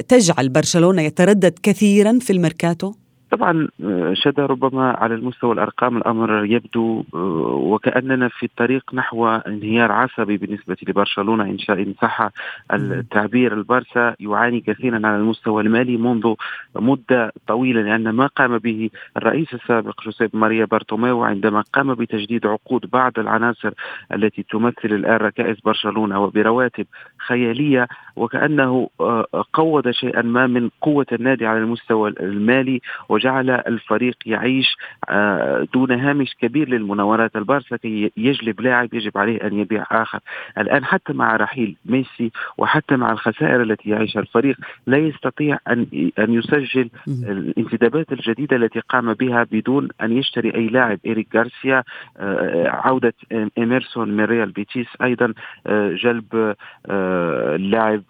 تجعل 0.09 0.49
برشلونة 0.49 1.03
يتردد 1.03 1.59
كثيرا 1.63 2.19
في 2.19 2.33
الميركاتو؟ 2.33 2.95
طبعا 3.31 3.69
آه، 3.85 4.15
شذى 4.15 4.47
ربما 4.47 4.91
على 4.91 5.15
المستوى 5.15 5.53
الأرقام 5.53 5.97
الأمر 5.97 6.45
يبدو 6.45 7.05
آه، 7.15 7.19
وكأننا 7.63 8.29
في 8.29 8.47
الطريق 8.47 8.95
نحو 8.95 9.29
انهيار 9.29 9.93
عصبي 9.93 10.37
بالنسبة 10.37 10.77
لبرشلونة 10.89 11.45
إن 11.45 11.59
شاء 11.59 11.83
إن 11.83 11.95
صح 12.03 12.31
التعبير. 12.73 13.53
البارسا 13.55 14.15
يعاني 14.21 14.61
كثيرا 14.61 14.97
على 14.97 15.17
المستوى 15.17 15.63
المالي 15.63 15.97
منذ 15.97 16.35
مدة 16.77 17.33
طويلة 17.47 17.83
لأن 17.83 18.11
ما 18.11 18.27
قام 18.27 18.59
به 18.59 18.91
الرئيس 19.17 19.55
السابق 19.55 20.03
جوزيف 20.05 20.35
ماريا 20.35 20.65
بارتوميو 20.65 21.23
عندما 21.25 21.65
قام 21.73 21.95
بتجديد 21.95 22.47
عقود 22.47 22.91
بعض 22.93 23.19
العناصر 23.19 23.71
التي 24.15 24.43
تمثل 24.43 24.75
الآن 24.85 25.17
ركائز 25.17 25.61
برشلونة 25.65 26.21
وبرواتب 26.23 26.87
خيالية 27.27 27.89
وكأنه 28.17 28.91
آه، 29.01 29.27
قوض 29.53 29.91
شيئا 29.91 30.23
ما 30.23 30.47
من 30.47 30.71
قوة 30.81 31.07
النادي 31.13 31.47
على 31.47 31.59
المستوى 31.59 32.11
المالي 32.11 32.81
وجعل 33.19 33.51
الفريق 33.51 34.17
يعيش 34.27 34.77
آه، 35.09 35.67
دون 35.75 35.91
هامش 35.93 36.35
كبير 36.41 36.69
للمناورات. 36.69 37.37
البارسا 37.37 37.77
كي 37.77 38.13
يجلب 38.17 38.61
لاعب 38.61 38.95
يجب 38.95 39.19
عليه 39.19 39.47
أن 39.47 39.59
يبيع 39.59 39.85
آخر. 39.91 40.21
الآن 40.59 40.85
حتى 40.85 41.13
مع 41.13 41.37
رحيل 41.37 41.77
ميسي 41.87 42.31
وحتى 42.59 42.97
مع 42.97 43.13
الخسائر 43.13 43.63
التي 43.63 43.91
يعيشها 43.91 44.21
الفريق 44.21 44.57
لا 44.87 44.99
يستطيع 44.99 45.59
أن 45.69 45.87
أن 46.19 46.35
يسجل 46.35 46.91
الانتدابات 47.09 48.13
الجديدة 48.13 48.57
التي 48.57 48.81
قام 48.81 49.15
بها 49.15 49.47
بدون 49.53 49.89
أن 50.03 50.13
يشتري 50.13 50.55
أي 50.55 50.67
لاعب. 50.67 50.99
إيريك 51.07 51.37
غارسيا 51.37 51.83
آه، 52.17 52.69
عودة 52.69 53.15
إيميرسون 53.59 54.11
من 54.11 54.25
ريال 54.25 54.51
بيتيس. 54.51 54.87
أيضا 55.03 55.35
آه، 55.67 55.93
جلب 55.93 56.55
اللاعب 56.91 58.03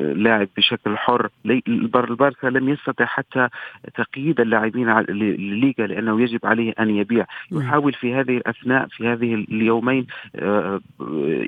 اللاعب 0.00 0.48
بشكل 0.56 0.96
حر. 0.96 1.28
البارسا 1.98 2.46
لم 2.46 2.68
يستطع 2.68 3.06
حتى 3.10 3.48
تقييد 3.94 4.40
اللاعبين 4.40 4.98
للليغا 4.98 5.86
لأنه 5.86 6.20
يجب 6.20 6.46
عليه 6.46 6.72
أن 6.80 6.90
يبيع. 6.90 7.26
يحاول 7.52 7.92
في 7.92 8.14
هذه 8.14 8.36
الأثناء 8.36 8.88
في 8.88 9.08
هذه 9.08 9.34
اليومين 9.34 10.06
آه، 10.36 10.80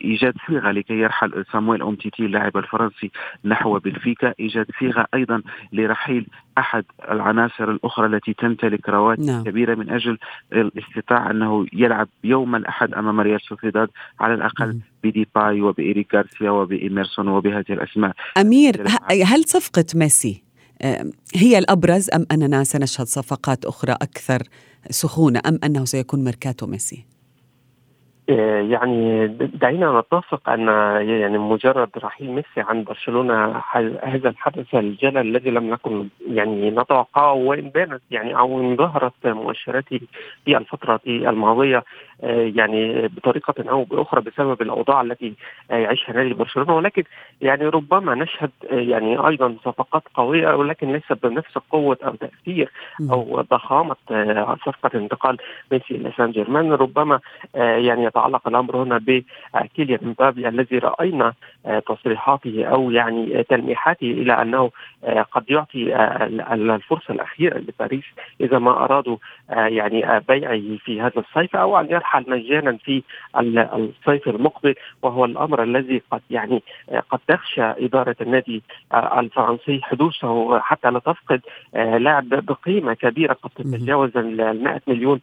إيجاد 0.05 0.35
صيغة 0.47 0.71
لكي 0.71 0.95
يرحل 0.95 1.45
سامويل 1.53 1.81
أومتيتي 1.81 2.27
اللاعب 2.27 2.57
الفرنسي 2.57 3.11
نحو 3.45 3.79
بنفيكا 3.79 4.35
إيجاد 4.41 4.67
صيغة 4.81 5.07
أيضا 5.15 5.43
لرحيل 5.73 6.27
أحد 6.59 6.85
العناصر 7.11 7.71
الأخرى 7.71 8.07
التي 8.07 8.35
تمتلك 8.35 8.89
رواتب 8.89 9.23
نعم. 9.23 9.45
كبيرة 9.45 9.75
من 9.75 9.91
أجل 9.91 10.19
الاستطاعة 10.53 11.31
أنه 11.31 11.67
يلعب 11.73 12.09
يوم 12.25 12.57
الأحد 12.57 12.95
أمام 12.95 13.21
ريال 13.21 13.41
سوسيداد 13.41 13.89
على 14.21 14.35
الأقل 14.35 14.79
بديباي 15.05 15.61
وبإيريك 15.61 16.15
غارسيا 16.15 16.51
وبإيميرسون 16.51 17.29
وبهذه 17.29 17.73
الأسماء. 17.73 18.13
أمير 18.39 18.87
هل 19.11 19.45
صفقة 19.45 19.85
ميسي 19.95 20.52
هي 21.35 21.59
الأبرز 21.59 22.11
أم 22.15 22.27
أننا 22.33 22.65
سنشهد 22.65 23.07
صفقات 23.07 23.65
أخرى 23.65 23.93
أكثر 23.93 24.43
سخونة 24.91 25.41
أم 25.47 25.59
أنه 25.65 25.85
سيكون 25.85 26.25
ميركاتو 26.25 26.67
ميسي؟ 26.67 27.05
آه، 28.31 28.61
يعني 28.61 29.27
دعينا 29.37 30.01
نتفق 30.01 30.49
أن 30.49 30.69
يعني 31.09 31.39
مجرد 31.39 31.91
رحيل 31.97 32.31
ميسي 32.31 32.47
عن 32.57 32.85
برشلونة 32.85 33.63
هذا 34.03 34.29
الحدث 34.29 34.75
الجلل 34.75 35.19
الذي 35.19 35.51
لم 35.51 35.71
نكن 35.71 36.09
يعني 36.29 36.71
نتوقعه 36.71 37.33
وإن 37.33 37.69
بانت 37.69 38.03
يعني 38.11 38.39
أو 38.39 38.61
إن 38.61 38.77
ظهرت 38.77 39.27
مؤشراته 39.27 40.01
في 40.45 40.57
الفترة 40.57 41.01
الماضية 41.07 41.85
آه، 42.23 42.53
يعني 42.55 43.09
بطريقة 43.09 43.71
أو 43.71 43.85
بأخرى 43.85 44.21
بسبب 44.21 44.63
الأوضاع 44.63 45.01
التي 45.01 45.35
يعيشها 45.71 46.13
نادي 46.13 46.35
برشلونة. 46.35 46.77
ولكن 46.77 47.03
يعني 47.41 47.67
ربما 47.67 48.15
نشهد 48.15 48.51
آه، 48.71 48.75
يعني 48.75 49.29
أيضا 49.29 49.57
صفقات 49.65 50.03
قوية 50.15 50.55
ولكن 50.57 50.93
ليس 50.93 51.13
بنفس 51.23 51.59
قوة 51.71 51.99
أو 52.05 52.15
تأثير 52.15 52.71
أو 53.11 53.41
ضخامة 53.51 53.97
صفقة 54.67 54.91
انتقال 54.95 55.37
ميسي 55.73 55.95
إلى 55.95 56.13
سان 56.17 56.31
جيرمان. 56.31 56.73
ربما 56.73 57.21
يعني 57.55 58.12
يتعلق 58.13 58.49
الأمر 58.49 58.77
هنا 58.77 58.99
بكيليان 58.99 60.01
مبابي 60.03 60.49
الذي 60.49 60.79
رأينا 60.79 61.33
آه، 61.67 61.79
تصريحاته 61.79 62.65
أو 62.65 62.91
يعني 62.91 63.43
تلميحاته 63.43 64.07
إلى 64.11 64.43
أنه 64.43 64.71
آه، 65.05 65.23
قد 65.23 65.45
يعطي 65.51 65.95
آه، 65.95 66.27
الفرصة 66.53 67.15
الأخيرة 67.15 67.59
لباريس 67.59 68.05
إذا 68.41 68.59
ما 68.59 68.71
أرادوا 68.71 69.17
يعني 69.49 70.21
بيعه 70.29 70.79
في 70.85 71.01
هذا 71.01 71.19
الصيف 71.19 71.57
أو 71.57 71.81
أن 71.81 71.87
يرحل 71.91 72.31
مجانا 72.31 72.77
في 72.77 73.03
الصيف 73.37 74.29
المقبل 74.29 74.75
وهو 75.03 75.25
الأمر 75.25 75.63
الذي 75.63 76.03
قد 76.11 76.21
يعني 76.31 76.63
قد 77.11 77.19
تخشى 77.29 77.63
إدارة 77.63 78.17
النادي 78.21 78.63
الفرنسي 78.95 79.81
حدوثه 79.83 80.59
حتى 80.59 80.91
لا 80.91 80.99
تفقد 80.99 81.41
لاعب 81.75 82.29
بقيمة 82.29 82.95
كبيرة 82.95 83.33
قد 83.33 83.51
تتجاوز 83.57 84.17
ال 84.17 84.65
100 84.65 84.81
مليون 84.87 85.21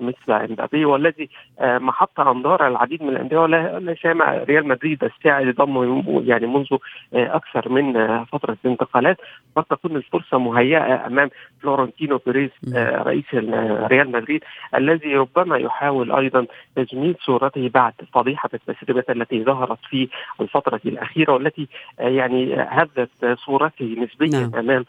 مثل 0.00 0.32
إمبابي 0.32 0.84
والذي 0.84 1.28
محط 1.60 2.20
انظار 2.20 2.66
العديد 2.66 3.02
من 3.02 3.08
الأندية 3.08 3.38
ولا 3.38 3.96
سيما 4.02 4.44
ريال 4.48 4.68
مدريد 4.68 5.04
الساعي 5.04 5.44
لضمه 5.44 6.22
يعني 6.26 6.46
منذ 6.46 6.66
أكثر 7.14 7.68
من 7.68 8.24
فترة 8.24 8.56
الانتقالات 8.64 9.16
قد 9.56 9.64
تكون 9.64 9.96
الفرصة 9.96 10.38
مهيئة 10.38 11.06
أمام 11.06 11.30
فلورنتينو 11.62 12.20
بيريز 12.26 12.50
رئيس 12.74 13.24
ريال 13.92 14.12
مدريد 14.12 14.44
الذي 14.74 15.16
ربما 15.16 15.56
يحاول 15.56 16.12
أيضا 16.12 16.46
تجميل 16.76 17.14
صورته 17.20 17.70
بعد 17.74 17.92
فضيحة 18.12 18.50
التسريبات 18.54 19.10
التي 19.10 19.44
ظهرت 19.44 19.78
في 19.90 20.08
الفترة 20.40 20.80
الأخيرة 20.86 21.32
والتي 21.32 21.68
يعني 21.98 22.54
هزت 22.58 23.38
صورته 23.46 23.96
نسبيا 23.98 24.40
نعم. 24.40 24.54
أمام 24.54 24.84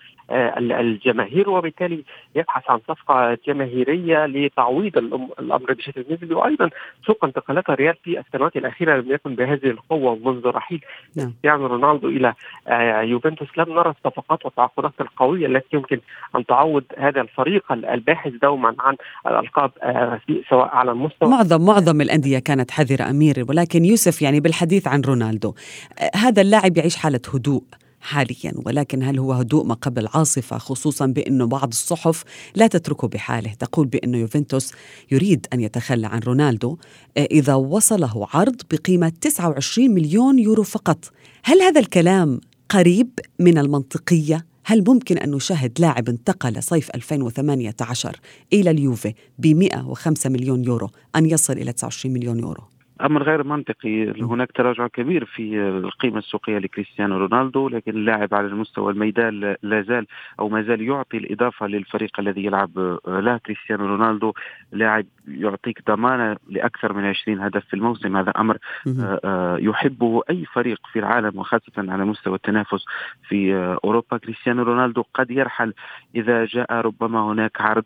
الجماهير 0.79 1.49
وبالتالي 1.49 2.03
يبحث 2.35 2.69
عن 2.69 2.79
صفقة 2.87 3.37
جماهيرية 3.47 4.25
لتعويض 4.59 4.97
الأمر 5.39 5.73
بشكل 5.73 6.05
نسبي. 6.09 6.33
وأيضا 6.33 6.69
سوق 7.05 7.25
انتقالات 7.25 7.69
الريال 7.69 7.95
في 8.03 8.19
السنوات 8.19 8.55
الأخيرة 8.55 8.97
لم 9.01 9.11
يكن 9.11 9.35
بهذه 9.35 9.65
القوة 9.65 10.15
منذ 10.15 10.47
رحيل 10.47 10.81
نعم. 11.15 11.27
كريستيانو 11.27 11.67
رونالدو 11.67 12.07
إلى 12.07 12.33
آه، 12.67 13.01
يوفنتوس. 13.01 13.47
لم 13.57 13.73
نرى 13.73 13.89
الصفقات 13.89 14.45
والتعاقدات 14.45 14.93
القوية 15.01 15.47
التي 15.47 15.67
يمكن 15.73 15.99
أن 16.35 16.45
تعوض 16.45 16.83
هذا 16.97 17.21
الفريق 17.21 17.71
الباحث 17.71 18.31
دوما 18.41 18.75
عن 18.79 18.95
الألقاب 19.27 19.71
آه، 19.83 20.19
سواء 20.49 20.75
على 20.75 20.91
المستوى. 20.91 21.29
معظم 21.29 21.65
معظم 21.65 22.01
الأندية 22.01 22.39
كانت 22.39 22.71
حذرة 22.71 23.09
امير 23.09 23.45
ولكن 23.49 23.85
يوسف 23.85 24.21
يعني 24.21 24.39
بالحديث 24.39 24.87
عن 24.87 25.01
رونالدو 25.01 25.53
آه، 25.99 26.17
هذا 26.17 26.41
اللاعب 26.41 26.77
يعيش 26.77 26.95
حالة 26.95 27.21
هدوء. 27.33 27.63
حاليا 28.01 28.53
ولكن 28.55 29.03
هل 29.03 29.19
هو 29.19 29.33
هدوء 29.33 29.65
ما 29.65 29.73
قبل 29.73 30.01
العاصفة 30.01 30.57
خصوصا 30.57 31.05
بأنه 31.05 31.47
بعض 31.47 31.67
الصحف 31.67 32.23
لا 32.55 32.67
تتركه 32.67 33.07
بحاله 33.07 33.53
تقول 33.53 33.87
بأنه 33.87 34.17
يوفنتوس 34.17 34.71
يريد 35.11 35.47
أن 35.53 35.59
يتخلى 35.59 36.07
عن 36.07 36.19
رونالدو 36.19 36.77
آه، 37.17 37.27
إذا 37.31 37.53
وصله 37.53 38.27
عرض 38.33 38.61
بقيمة 38.71 39.11
29 39.21 39.91
مليون 39.91 40.39
يورو 40.39 40.63
فقط 40.63 41.11
هل 41.43 41.61
هذا 41.61 41.79
الكلام 41.79 42.39
قريب 42.69 43.09
من 43.39 43.57
المنطقية؟ 43.57 44.45
هل 44.65 44.83
ممكن 44.87 45.17
أن 45.17 45.31
نشاهد 45.31 45.79
لاعب 45.79 46.09
انتقل 46.09 46.63
صيف 46.63 46.89
2018 46.95 48.19
إلى 48.53 48.71
اليوفي 48.71 49.13
ب 49.39 49.47
105 49.47 50.29
مليون 50.29 50.63
يورو 50.63 50.89
أن 51.15 51.25
يصل 51.25 51.53
إلى 51.53 51.73
29 51.73 52.13
مليون 52.13 52.39
يورو؟ 52.39 52.63
أمر 53.01 53.23
غير 53.23 53.43
منطقي. 53.43 54.11
هناك 54.21 54.51
تراجع 54.51 54.87
كبير 54.87 55.25
في 55.25 55.59
القيمة 55.59 56.17
السوقية 56.17 56.57
لكريستيانو 56.57 57.17
رونالدو 57.17 57.69
لكن 57.69 57.91
اللاعب 57.91 58.33
على 58.33 58.47
المستوى 58.47 58.91
الميدان 58.91 59.55
لا 59.63 59.81
زال 59.81 60.07
أو 60.39 60.49
ما 60.49 60.61
زال 60.61 60.81
يعطي 60.81 61.17
الإضافة 61.17 61.67
للفريق 61.67 62.19
الذي 62.19 62.45
يلعب 62.45 62.99
له. 63.07 63.37
كريستيانو 63.37 63.85
رونالدو 63.85 64.33
لاعب 64.71 65.05
يعطيك 65.27 65.83
ضمانة 65.87 66.37
لأكثر 66.49 66.93
من 66.93 67.05
20 67.05 67.39
هدف 67.39 67.65
في 67.65 67.73
الموسم. 67.73 68.17
هذا 68.17 68.31
أمر 68.31 68.57
آه، 68.87 69.19
آه، 69.23 69.57
يحبه 69.57 70.21
أي 70.29 70.45
فريق 70.45 70.79
في 70.93 70.99
العالم 70.99 71.39
وخاصة 71.39 71.73
على 71.77 72.05
مستوى 72.05 72.35
التنافس 72.35 72.85
في 73.27 73.55
آه، 73.55 73.79
أوروبا. 73.83 74.17
كريستيانو 74.17 74.63
رونالدو 74.63 75.03
قد 75.13 75.31
يرحل 75.31 75.73
إذا 76.15 76.45
جاء 76.45 76.73
ربما 76.73 77.21
هناك 77.21 77.61
عرض 77.61 77.85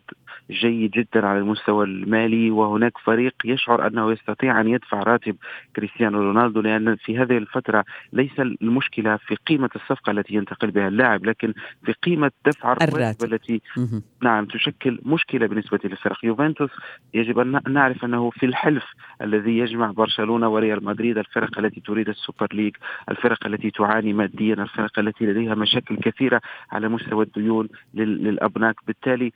جيد 0.50 0.90
جدا 0.90 1.26
على 1.26 1.38
المستوى 1.38 1.84
المالي 1.84 2.50
وهناك 2.50 2.98
فريق 2.98 3.34
يشعر 3.44 3.86
أنه 3.86 4.12
يستطيع 4.12 4.60
أن 4.60 4.68
يدفع 4.68 5.02
راتب 5.02 5.36
كريستيانو 5.76 6.20
رونالدو 6.22 6.60
لأن 6.60 6.96
في 6.96 7.18
هذه 7.18 7.38
الفترة 7.38 7.84
ليس 8.12 8.40
المشكلة 8.40 9.16
في 9.16 9.34
قيمة 9.34 9.70
الصفقة 9.76 10.10
التي 10.10 10.34
ينتقل 10.34 10.70
بها 10.70 10.88
اللاعب 10.88 11.24
لكن 11.26 11.52
في 11.84 11.92
قيمة 11.92 12.30
دفع 12.46 12.72
الراتب 12.72 13.32
التي 13.32 13.60
نعم 14.22 14.44
تشكل 14.44 15.00
مشكلة 15.02 15.46
بالنسبة 15.46 15.78
للفرق 15.84 16.24
يوفنتوس. 16.24 16.70
يجب 17.14 17.38
أن 17.38 17.60
نعرف 17.68 18.04
أنه 18.04 18.30
في 18.30 18.46
الحلف 18.46 18.84
الذي 19.22 19.58
يجمع 19.58 19.90
برشلونة 19.90 20.48
وريال 20.48 20.84
مدريد 20.84 21.18
الفرق 21.18 21.58
التي 21.58 21.80
تريد 21.80 22.08
السوبر 22.08 22.48
ليج 22.52 22.76
الفرق 23.10 23.46
التي 23.46 23.70
تعاني 23.70 24.12
ماديا 24.12 24.54
الفرق 24.54 24.98
التي 24.98 25.26
لديها 25.26 25.54
مشاكل 25.54 25.96
كثيرة 25.96 26.40
على 26.72 26.88
مستوى 26.88 27.24
الديون 27.24 27.68
للأبناك. 27.94 28.76
بالتالي 28.86 29.32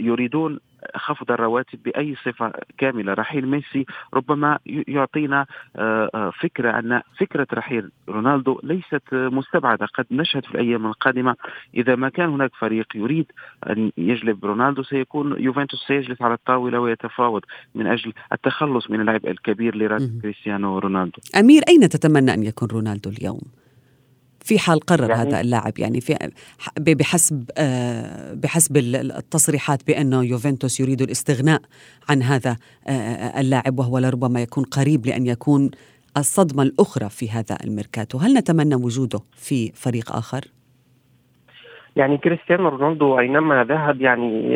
يريدون 0.00 0.51
خفض 0.96 1.30
الرواتب 1.30 1.82
بأي 1.82 2.14
صفة 2.24 2.52
كاملة. 2.78 3.14
رحيل 3.14 3.48
ميسي 3.48 3.86
ربما 4.14 4.58
يعطينا 4.66 5.46
آه، 5.76 6.10
آه، 6.14 6.32
فكرة 6.40 6.78
أن 6.78 7.02
فكرة 7.18 7.46
رحيل 7.54 7.90
رونالدو 8.08 8.60
ليست 8.62 9.02
مستبعدة. 9.12 9.86
قد 9.86 10.06
نشهد 10.10 10.44
في 10.44 10.54
الأيام 10.54 10.86
القادمة 10.86 11.36
إذا 11.74 11.96
ما 11.96 12.08
كان 12.08 12.28
هناك 12.28 12.50
فريق 12.54 12.86
يريد 12.94 13.26
أن 13.70 13.92
يجلب 13.96 14.44
رونالدو 14.44 14.82
سيكون 14.82 15.42
يوفنتوس 15.42 15.84
سيجلس 15.86 16.22
على 16.22 16.34
الطاولة 16.34 16.80
ويتفاوض 16.80 17.42
من 17.74 17.86
أجل 17.86 18.12
التخلص 18.32 18.90
من 18.90 19.00
اللاعب 19.00 19.26
الكبير 19.26 19.76
لراتب 19.76 20.20
كريستيانو 20.22 20.78
رونالدو. 20.78 21.18
أمير 21.36 21.62
أين 21.68 21.88
تتمنى 21.88 22.34
أن 22.34 22.42
يكون 22.42 22.68
رونالدو 22.68 23.10
اليوم؟ 23.10 23.40
في 24.44 24.58
حال 24.58 24.80
قرر 24.80 25.10
يعني 25.10 25.22
هذا 25.22 25.40
اللاعب 25.40 25.78
يعني 25.78 26.00
في 26.00 26.30
بحسب 26.78 27.50
آه، 27.58 28.34
بحسب 28.34 28.76
التصريحات 28.76 29.86
بانه 29.86 30.24
يوفنتوس 30.24 30.80
يريد 30.80 31.02
الاستغناء 31.02 31.60
عن 32.10 32.22
هذا 32.22 32.56
آه، 32.88 33.40
اللاعب 33.40 33.78
وهو 33.78 33.98
لربما 33.98 34.42
يكون 34.42 34.64
قريب 34.64 35.06
لأن 35.06 35.26
يكون 35.26 35.70
الصدمة 36.16 36.62
الأخرى 36.62 37.08
في 37.08 37.30
هذا 37.30 37.56
الميركاتو، 37.64 38.18
هل 38.18 38.34
نتمنى 38.34 38.74
وجوده 38.74 39.20
في 39.36 39.72
فريق 39.74 40.16
آخر؟ 40.16 40.44
يعني 41.96 42.18
كريستيانو 42.18 42.68
رونالدو 42.68 43.18
أينما 43.18 43.64
ذهب 43.64 44.00
يعني 44.00 44.52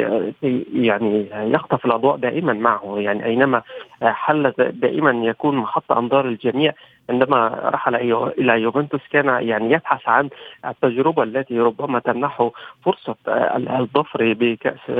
يعني 0.74 1.28
يخطف 1.32 1.86
الأضواء 1.86 2.16
دائما 2.16 2.52
معه 2.52 2.98
يعني 2.98 3.24
أينما 3.24 3.62
حل 4.02 4.52
دائما 4.58 5.10
يكون 5.10 5.56
محط 5.56 5.92
أنظار 5.92 6.28
الجميع 6.28 6.72
عندما 7.10 7.60
رحل 7.64 7.94
إلى 8.38 8.52
يوفنتوس 8.62 9.00
كان 9.12 9.26
يعني 9.48 9.72
يبحث 9.72 10.08
عن 10.08 10.28
التجربة 10.66 11.22
التي 11.22 11.60
ربما 11.60 11.98
تمنحه 11.98 12.50
فرصة 12.84 13.16
الظفر 13.80 14.32
بكأس 14.32 14.90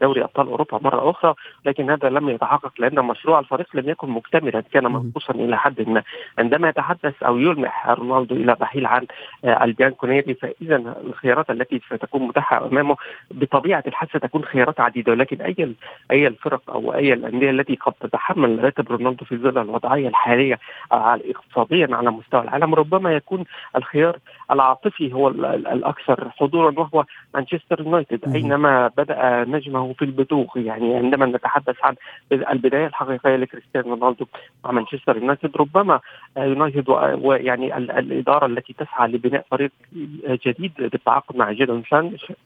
دوري 0.00 0.22
أبطال 0.22 0.46
أوروبا 0.46 0.78
مرة 0.82 1.10
أخرى 1.10 1.34
لكن 1.66 1.90
هذا 1.90 2.08
لم 2.08 2.28
يتحقق 2.28 2.72
لأن 2.78 3.04
مشروع 3.04 3.38
الفريق 3.38 3.66
لم 3.74 3.88
يكن 3.88 4.10
مكتملا 4.10 4.60
كان 4.60 4.84
منقوصا 4.92 5.34
إلى 5.34 5.58
حد 5.58 5.88
ما. 5.88 6.02
عندما 6.38 6.68
يتحدث 6.68 7.22
أو 7.22 7.38
يلمح 7.38 7.88
رونالدو 7.88 8.34
إلى 8.34 8.52
الرحيل 8.52 8.86
عن 8.86 9.06
البيانكونيري 9.44 10.34
فاذا 10.34 10.76
الخيارات 11.06 11.50
التي 11.50 11.80
ستكون 11.86 12.22
متاحة 12.22 12.66
أمامه 12.66 12.96
بطبيعة 13.30 13.84
الحال 13.86 14.08
ستكون 14.08 14.44
خيارات 14.44 14.80
عديدة 14.80 15.12
ولكن 15.12 15.42
أي 15.42 15.74
أي 16.10 16.26
الفرق 16.26 16.70
أو 16.70 16.94
أي 16.94 17.12
الأندية 17.12 17.50
التي 17.50 17.74
قد 17.74 17.92
تتحمل 18.00 18.64
راتب 18.64 18.92
رونالدو 18.92 19.24
في 19.24 19.36
ظل 19.36 19.58
الوضعية 19.58 20.08
الحالية 20.08 20.58
اقتصاديا 21.42 21.88
على 21.96 22.10
مستوى 22.10 22.40
العالم 22.40 22.74
ربما 22.74 23.12
يكون 23.12 23.44
الخيار 23.76 24.18
العاطفي 24.50 25.12
هو 25.12 25.28
الأكثر 25.28 26.30
حضورا 26.36 26.74
وهو 26.76 27.04
مانشستر 27.34 27.80
يونايتد 27.80 28.34
أينما 28.34 28.88
بدأ 28.96 29.44
نجمه 29.48 29.92
في 29.92 30.04
البزوغ 30.04 30.46
يعني 30.56 30.96
عندما 30.96 31.26
نتحدث 31.26 31.76
عن 31.82 31.94
البداية 32.32 32.86
الحقيقية 32.86 33.36
لكريستيانو 33.36 33.94
رونالدو 33.94 34.26
مع 34.64 34.70
مانشستر 34.70 35.16
يونايتد 35.16 35.56
ربما 35.56 36.00
يونايتد 36.36 36.88
ويعني 37.22 37.76
الإدارة 37.76 38.46
التي 38.46 38.72
تسعى 38.72 39.08
لبناء 39.08 39.44
فريق 39.50 39.70
جديد 40.46 40.72
بالتعاقد 40.78 41.36
مع 41.36 41.52
جيدون 41.52 41.82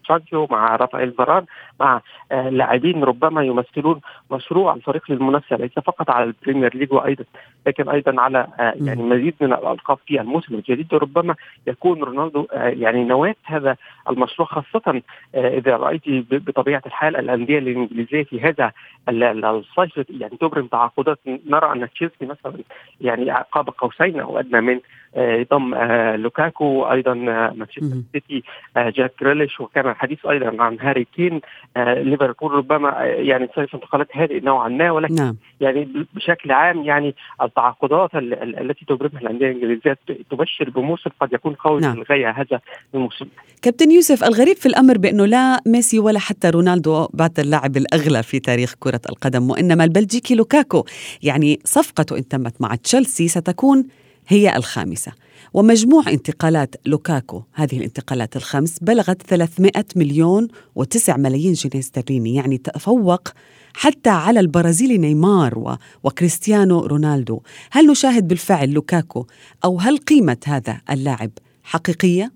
سانشو 0.09 0.46
مع 0.50 0.76
رافائيل 0.76 1.12
فاران 1.12 1.44
مع 1.80 2.00
لاعبين 2.30 3.04
ربما 3.04 3.42
يمثلون 3.42 4.00
مشروع 4.30 4.74
الفريق 4.74 5.02
للمنافسة 5.09 5.56
ليس 5.56 5.72
فقط 5.72 6.11
على 6.11 6.24
البريمير 6.24 6.76
ليج 6.76 6.92
وأيضا 6.92 7.24
لكن 7.66 7.88
أيضا 7.88 8.20
على 8.20 8.46
يعني 8.87 9.03
مزيد 9.03 9.35
من 9.40 9.53
الألقاب 9.53 9.99
في 10.07 10.20
الموسم 10.20 10.55
الجديد 10.55 10.94
ربما 10.94 11.35
يكون 11.66 12.03
رونالدو 12.03 12.46
آه، 12.53 12.68
يعني 12.68 13.05
نواة 13.05 13.35
هذا 13.44 13.77
المشروع 14.11 14.49
خاصة 14.49 15.03
آه، 15.35 15.59
إذا 15.59 15.77
رأيت 15.77 16.03
بطبيعة 16.31 16.83
الحال 16.87 17.16
الأندية 17.16 17.59
الإنجليزية 17.59 18.25
في 18.25 18.40
هذا 18.40 18.72
الصيف 19.09 20.11
يعني 20.11 20.37
تبرم 20.37 20.66
تعاقدات. 20.66 21.18
نرى 21.27 21.72
أن 21.72 21.88
تشيلسي 21.90 22.27
مثلا 22.27 22.53
يعني 23.01 23.31
قاب 23.53 23.70
قوسين 23.70 24.20
أو 24.20 24.38
أدنى 24.38 24.61
من 24.61 24.81
ضم 25.16 25.74
آه، 25.74 26.16
لوكاكو 26.16 26.83
أيضا 26.85 27.14
مانشستر 27.14 27.96
سيتي 28.12 28.42
جاك 28.76 29.22
جريليش 29.22 29.61
وكان 29.61 29.88
الحديث 29.88 30.26
أيضا 30.26 30.62
عن 30.62 30.81
هاري 30.81 31.07
كين 31.16 31.40
ليفربول 31.76 32.52
ربما 32.52 32.90
يعني 33.05 33.48
صيف 33.55 33.74
انتقالات 33.74 34.09
هادئ 34.12 34.40
نوعا 34.40 34.68
ما 34.68 34.90
ولكن 34.90 35.14
نعم. 35.14 35.37
يعني 35.61 36.07
بشكل 36.14 36.52
عام 36.52 36.85
يعني 36.85 37.14
التعاقدات 37.42 38.11
التي 38.14 38.85
تبرمها 38.85 39.20
الأندية 39.20 39.46
الإنجليزية 39.46 39.98
تبشر 40.31 40.70
بموسم 40.70 41.11
قد 41.20 41.33
يكون 41.33 41.55
قوي 41.55 41.81
نعم. 41.81 41.96
للغايه 41.96 42.31
هذا 42.31 42.61
الموسم 42.94 43.26
كابتن 43.62 43.90
يوسف 43.90 44.24
الغريب 44.24 44.57
في 44.57 44.66
الأمر 44.66 44.98
بأنه 44.98 45.26
لا 45.26 45.61
ميسي 45.66 45.98
ولا 45.98 46.18
حتى 46.18 46.50
رونالدو 46.50 47.07
يعد 47.14 47.40
اللاعب 47.40 47.76
الأغلى 47.76 48.22
في 48.22 48.40
تاريخ 48.40 48.74
كرة 48.81 49.00
القدم 49.11 49.50
وإنما 49.50 49.85
البلجيكي 49.85 50.35
لوكاكو 50.35 50.85
يعني 51.22 51.59
صفقته 51.64 52.18
إن 52.18 52.29
تمت 52.29 52.61
مع 52.61 52.74
تشيلسي 52.74 53.29
ستكون 53.29 53.87
هي 54.28 54.56
الخامسة 54.56 55.12
ومجموع 55.54 56.08
انتقالات 56.08 56.74
لوكاكو 56.86 57.42
هذه 57.52 57.76
الانتقالات 57.76 58.36
الخمس 58.36 58.78
بلغت 58.78 59.22
300 59.22 59.72
مليون 59.96 60.48
و9 60.78 61.08
ملايين 61.08 61.52
جنيه 61.52 61.80
استرليني 61.80 62.34
يعني 62.34 62.58
تفوق 62.58 63.28
حتى 63.74 64.10
على 64.10 64.40
البرازيلي 64.40 64.98
نيمار. 64.98 65.78
وكريستيانو 66.04 66.80
رونالدو 66.80 67.40
هل 67.70 67.86
نشاهد 67.86 68.28
بالفعل 68.28 68.70
لوكاكو 68.70 69.26
أو 69.64 69.78
هل 69.78 69.98
قيمة 69.98 70.36
هذا 70.46 70.80
اللاعب 70.90 71.30
حقيقية؟ 71.62 72.32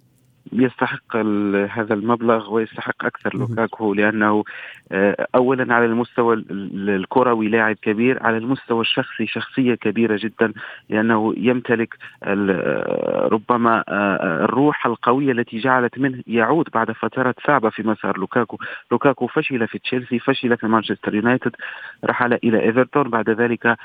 يستحق 0.53 1.17
هذا 1.71 1.95
المبلغ 1.95 2.53
ويستحق 2.53 3.05
أكثر 3.05 3.37
لوكاكو 3.37 3.95
لأنه 3.95 4.45
آه، 4.93 5.27
اولا 5.35 5.75
على 5.75 5.85
المستوى 5.85 6.45
الكروي 6.51 7.49
لاعب 7.49 7.77
كبير 7.83 8.23
على 8.23 8.37
المستوى 8.37 8.81
الشخصي 8.81 9.27
شخصية 9.27 9.75
كبيرة 9.75 10.19
جدا 10.23 10.53
لأنه 10.89 11.35
يمتلك 11.37 11.95
آه، 12.25 13.29
ربما 13.33 13.85
آه، 13.89 14.45
الروح 14.45 14.87
القوية 14.87 15.33
التي 15.33 15.59
جعلت 15.59 15.99
منه 15.99 16.23
يعود 16.27 16.69
بعد 16.75 16.93
فترات 16.93 17.35
صعبة 17.47 17.71
في 17.71 17.83
مسار 17.83 18.19
لوكاكو. 18.19 18.59
لوكاكو 18.93 19.27
فشل 19.27 19.69
في 19.69 19.79
تشيلسي 19.79 20.19
فشل 20.19 20.57
في 20.57 20.67
مانشستر 20.67 21.15
يونايتد 21.15 21.57
رحل 22.05 22.33
إلى 22.33 22.63
إيفرتون 22.63 23.11
بعد 23.11 23.31
ذلك 23.31 23.77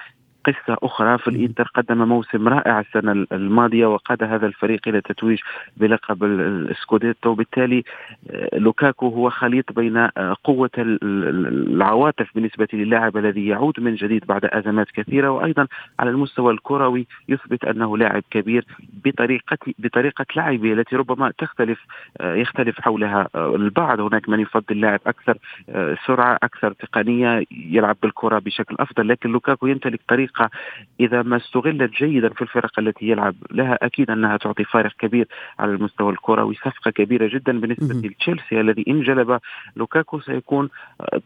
قصة 0.45 0.77
أخرى. 0.83 1.17
في 1.17 1.27
الإنتر 1.27 1.71
قدم 1.75 2.07
موسم 2.07 2.47
رائع 2.47 2.79
السنة 2.79 3.25
الماضية 3.31 3.85
وقاد 3.85 4.23
هذا 4.23 4.47
الفريق 4.47 4.87
إلى 4.87 4.97
التتويج 4.97 5.39
بلقب 5.77 6.23
السكوديتو 6.23 7.29
وبالتالي 7.29 7.83
آه، 8.29 8.57
لوكاكو 8.57 9.07
هو 9.07 9.29
خليط 9.29 9.71
بين 9.71 9.97
آه، 9.97 10.35
قوة 10.43 10.69
العواطف 10.77 12.29
بالنسبة 12.35 12.67
للاعب 12.73 13.17
الذي 13.17 13.47
يعود 13.47 13.79
من 13.79 13.95
جديد 13.95 14.25
بعد 14.25 14.45
أزمات 14.45 14.87
كثيرة. 14.91 15.29
وأيضا 15.29 15.67
على 15.99 16.09
المستوى 16.09 16.53
الكروي 16.53 17.07
يثبت 17.29 17.65
أنه 17.65 17.97
لاعب 17.97 18.23
كبير 18.31 18.65
بطريقة 19.05 19.57
بطريقة 19.79 20.25
لعبه 20.35 20.73
التي 20.73 20.95
ربما 20.95 21.31
تختلف 21.37 21.79
آه، 22.21 22.35
يختلف 22.35 22.81
حولها 22.81 23.27
البعض. 23.35 23.99
هناك 23.99 24.29
من 24.29 24.39
يفضل 24.39 24.81
لاعب 24.81 24.99
أكثر 25.07 25.37
سرعة 26.07 26.37
أكثر 26.43 26.71
تقنية 26.73 27.45
يلعب 27.51 27.97
بالكرة 28.03 28.39
بشكل 28.39 28.75
أفضل. 28.79 29.07
لكن 29.07 29.31
لوكاكو 29.31 29.67
يمتلك 29.67 29.99
طريقة 30.07 30.34
الحقيقة 30.35 30.49
إذا 30.99 31.21
ما 31.21 31.37
استغلت 31.37 31.91
جيدا 31.91 32.29
في 32.29 32.41
الفرق 32.41 32.79
التي 32.79 33.05
يلعب 33.05 33.35
لها 33.51 33.77
أكيد 33.81 34.11
أنها 34.11 34.37
تعطي 34.37 34.63
فارق 34.63 34.91
كبير 34.99 35.27
على 35.59 35.71
المستوى 35.71 36.11
الكروي 36.11 36.55
صفقة 36.55 36.91
كبيرة 36.91 37.27
جدا 37.27 37.59
بالنسبة 37.59 38.07
لتشيلسي 38.07 38.61
الذي 38.61 38.85
إن 38.87 39.01
جلب 39.01 39.39
لوكاكو 39.75 40.19
سيكون 40.19 40.69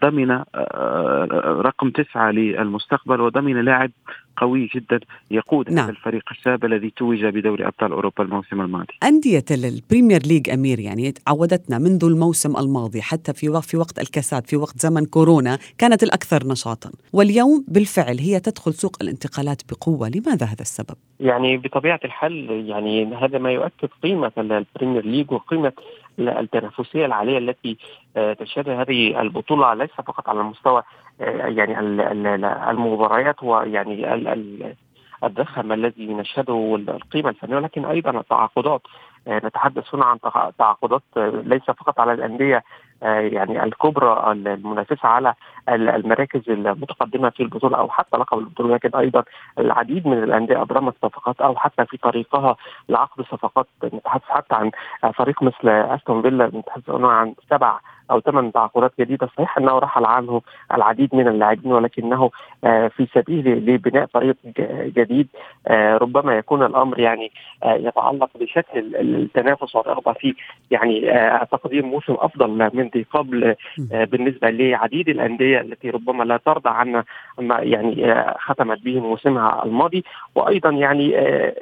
ضمن 0.01 0.31
آه، 0.31 1.27
رقم 1.65 1.89
تسعة 1.89 2.31
للمستقبل 2.31 3.21
وضمن 3.21 3.61
لاعب 3.61 3.91
قوي 4.39 4.69
جدا 4.75 4.99
يقود 5.31 5.71
نعم. 5.71 5.83
هذا 5.83 5.91
الفريق 5.91 6.23
الشاب 6.31 6.65
الذي 6.65 6.89
توج 6.89 7.25
بدوري 7.25 7.67
أبطال 7.67 7.91
أوروبا 7.91 8.23
الموسم 8.23 8.61
الماضي 8.61 8.93
أندية 9.03 9.45
البريمير 9.51 10.21
ليج 10.27 10.49
أمير 10.49 10.79
يعني 10.79 11.13
عودتنا 11.27 11.77
منذ 11.77 12.05
الموسم 12.05 12.57
الماضي 12.57 13.01
حتى 13.01 13.33
في 13.33 13.49
وقت 13.49 13.65
في 13.65 13.77
وقت 13.77 13.99
الكاسات 13.99 14.47
في 14.47 14.55
وقت 14.57 14.79
زمن 14.79 15.05
كورونا 15.05 15.57
كانت 15.77 16.03
الأكثر 16.03 16.47
نشاطا 16.47 16.91
واليوم 17.13 17.65
بالفعل 17.67 18.19
هي 18.19 18.39
تدخل 18.39 18.73
سوق 18.73 18.97
الانتقالات 19.01 19.61
بقوة 19.71 20.09
لماذا 20.09 20.45
هذا 20.45 20.61
السبب؟ 20.61 20.95
يعني 21.19 21.57
بطبيعة 21.57 21.99
الحال 22.05 22.65
يعني 22.69 23.15
هذا 23.15 23.37
ما 23.37 23.51
يؤكد 23.51 23.89
قيمة 24.03 24.31
البريمير 24.37 25.05
ليج 25.05 25.31
وقيمة 25.31 25.71
التنافسية 26.27 27.05
العالية 27.05 27.37
التي 27.37 27.77
آه، 28.17 28.33
تشهدها 28.33 28.81
هذه 28.81 29.21
البطولة 29.21 29.73
ليس 29.73 29.89
فقط 29.91 30.29
على 30.29 30.39
المستوى 30.41 30.83
آه، 31.21 31.47
يعني 31.47 31.79
ال- 31.79 32.01
ال- 32.01 32.45
المباريات 32.45 33.43
ويعني 33.43 34.13
ال- 34.13 34.27
ال- 34.27 34.75
الضخم 35.23 35.71
الذي 35.71 36.05
نشهده 36.13 36.53
والقيمة 36.53 37.29
الفنية 37.29 37.55
ولكن 37.55 37.85
أيضا 37.85 38.19
التعاقدات 38.19 38.81
نتحدث 39.27 39.95
هنا 39.95 40.05
عن 40.05 40.19
تع- 40.19 40.49
تعاقدات 40.57 41.01
آه، 41.17 41.29
ليس 41.29 41.63
فقط 41.63 41.99
على 41.99 42.13
الأندية 42.13 42.63
آه، 43.03 43.19
يعني 43.19 43.63
الكبرى 43.63 44.31
المنافسة 44.31 45.07
على 45.09 45.33
ال- 45.69 45.89
المراكز 45.89 46.49
المتقدمة 46.49 47.29
في 47.29 47.43
البطولة 47.43 47.77
أو 47.77 47.89
حتى 47.89 48.17
لقب 48.17 48.37
البطولة 48.39 48.75
لكن 48.75 48.97
أيضا 48.99 49.23
العديد 49.59 50.07
من 50.07 50.23
الأندية 50.23 50.61
أبرمت 50.61 50.95
صفقات 51.01 51.41
أو 51.41 51.55
حتى 51.55 51.85
في 51.85 51.97
طريقها 51.97 52.55
لعقد 52.89 53.25
صفقات. 53.25 53.67
نتحدث 53.83 54.23
حتى 54.23 54.55
عن 54.55 54.71
فريق 55.11 55.43
مثل 55.43 55.69
أستون 55.69 56.21
فيلا 56.21 56.47
نتحدث 56.53 56.89
عن 56.89 57.33
سبع 57.49 57.79
أو 58.11 58.19
ثمان 58.19 58.51
تعاقدات 58.51 58.91
جديدة. 58.99 59.27
صحيح 59.37 59.57
أنه 59.57 59.79
رحل 59.79 60.05
عنه 60.05 60.41
العديد 60.73 61.15
من 61.15 61.27
اللاعبين 61.27 61.71
ولكنه 61.71 62.31
آه، 62.63 62.87
في 62.87 63.07
سبيل 63.13 63.65
لبناء 63.65 64.05
فريق 64.05 64.35
جديد 64.97 65.27
آه، 65.67 65.97
ربما 65.97 66.37
يكون 66.37 66.63
الأمر 66.63 66.99
يعني 66.99 67.31
آه، 67.63 67.73
يتعلق 67.73 68.29
بشكل 68.39 68.79
ال- 68.79 69.15
التنافس 69.15 69.75
والرغبة 69.75 70.13
في 70.13 70.35
يعني 70.71 71.01
تقديم 71.51 71.85
موسم 71.85 72.13
أفضل 72.19 72.69
من 72.73 72.89
ذي 72.95 73.05
قبل 73.13 73.55
بالنسبة 73.91 74.49
لعديد 74.49 75.09
الأندية 75.09 75.61
التي 75.61 75.89
ربما 75.89 76.23
لا 76.23 76.37
ترضى 76.37 76.69
عن 76.69 77.03
ما 77.39 77.59
يعني 77.59 78.15
ختمت 78.39 78.81
به 78.81 78.99
موسمها 78.99 79.63
الماضي. 79.65 80.03
وأيضا 80.35 80.69
يعني 80.69 81.17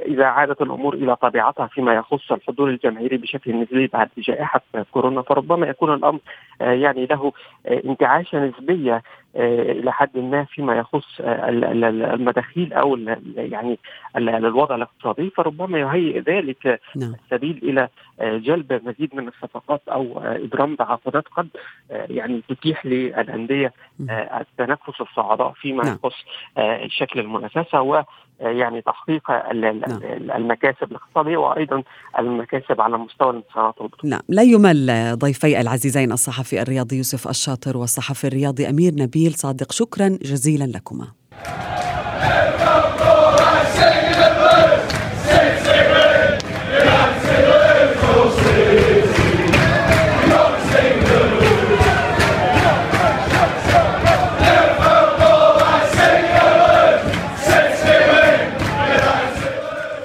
إذا 0.06 0.26
عادت 0.26 0.62
الأمور 0.62 0.94
إلى 0.94 1.16
طبيعتها 1.16 1.68
فيما 1.68 1.94
يخص 1.94 2.32
الحضور 2.32 2.70
الجماهيري 2.70 3.18
بشكل 3.18 3.62
نسبي 3.62 3.88
بعد 3.88 4.10
جائحة 4.18 4.62
كورونا 4.92 5.22
فربما 5.22 5.68
يكون 5.68 5.94
الأمر 5.94 6.20
يعني 6.62 7.06
له 7.06 7.32
آه، 7.66 7.82
انتعاشة 7.86 8.40
نسبية 8.46 8.96
آه، 8.96 9.02
إلى 9.38 9.94
حد 9.94 10.18
ما 10.18 10.44
فيما 10.44 10.76
يخص 10.76 11.22
آه، 11.22 11.50
ال- 11.50 11.64
ال- 11.66 11.84
ال- 11.84 12.04
المداخيل 12.04 12.74
أو 12.74 12.98
يعني 13.36 13.80
ال- 14.18 14.30
الوضع 14.30 14.76
الاقتصادي 14.76 15.30
فربما 15.30 15.80
يهيئ 15.80 16.20
ذلك 16.20 16.80
نعم 16.96 17.16
السبيل 17.26 17.60
إلى 17.64 17.88
آه، 18.20 18.38
جلب 18.38 18.74
مزيد 18.74 19.16
من 19.16 19.28
الصفقات 19.28 19.82
أو 19.88 20.20
آه، 20.20 20.36
إبرام 20.46 20.76
تعاقدات 20.76 21.24
قد 21.28 21.48
آه، 21.92 22.08
يعني 22.10 22.42
تتيح 22.50 22.86
للأندية 22.86 23.74
آه، 24.10 24.42
التنفس 24.42 25.02
الصعداء 25.02 25.52
فيما 25.62 25.84
نعم. 25.84 25.96
يخص 26.04 26.16
آه، 26.58 26.88
شكل 26.88 27.20
المنافسة 27.20 27.82
و 27.82 27.96
آه، 28.42 28.48
يعني 28.50 28.82
تحقيق 28.82 29.32
نعم. 29.32 29.52
ال- 29.52 30.32
المكاسب 30.32 30.92
الاقتصادية 30.92 31.38
وأيضا 31.38 31.84
المكاسب 32.20 32.82
على 32.82 32.98
مستوى 32.98 33.30
الانتصارات. 33.30 33.76
نعم 34.04 34.20
لا 34.30 34.42
يمل 34.42 34.88
ضيفي 35.18 35.62
العزيزين 35.62 36.12
الصحفي 36.12 36.62
الرياضي 36.62 36.98
يوسف 36.98 37.28
الشاطر 37.30 37.78
والصحفي 37.78 38.28
الرياضي 38.28 38.70
أمير 38.70 38.92
نبيل 38.96 39.27
صادق. 39.36 39.72
شكرا 39.72 40.18
جزيلا 40.22 40.64
لكما. 40.64 41.08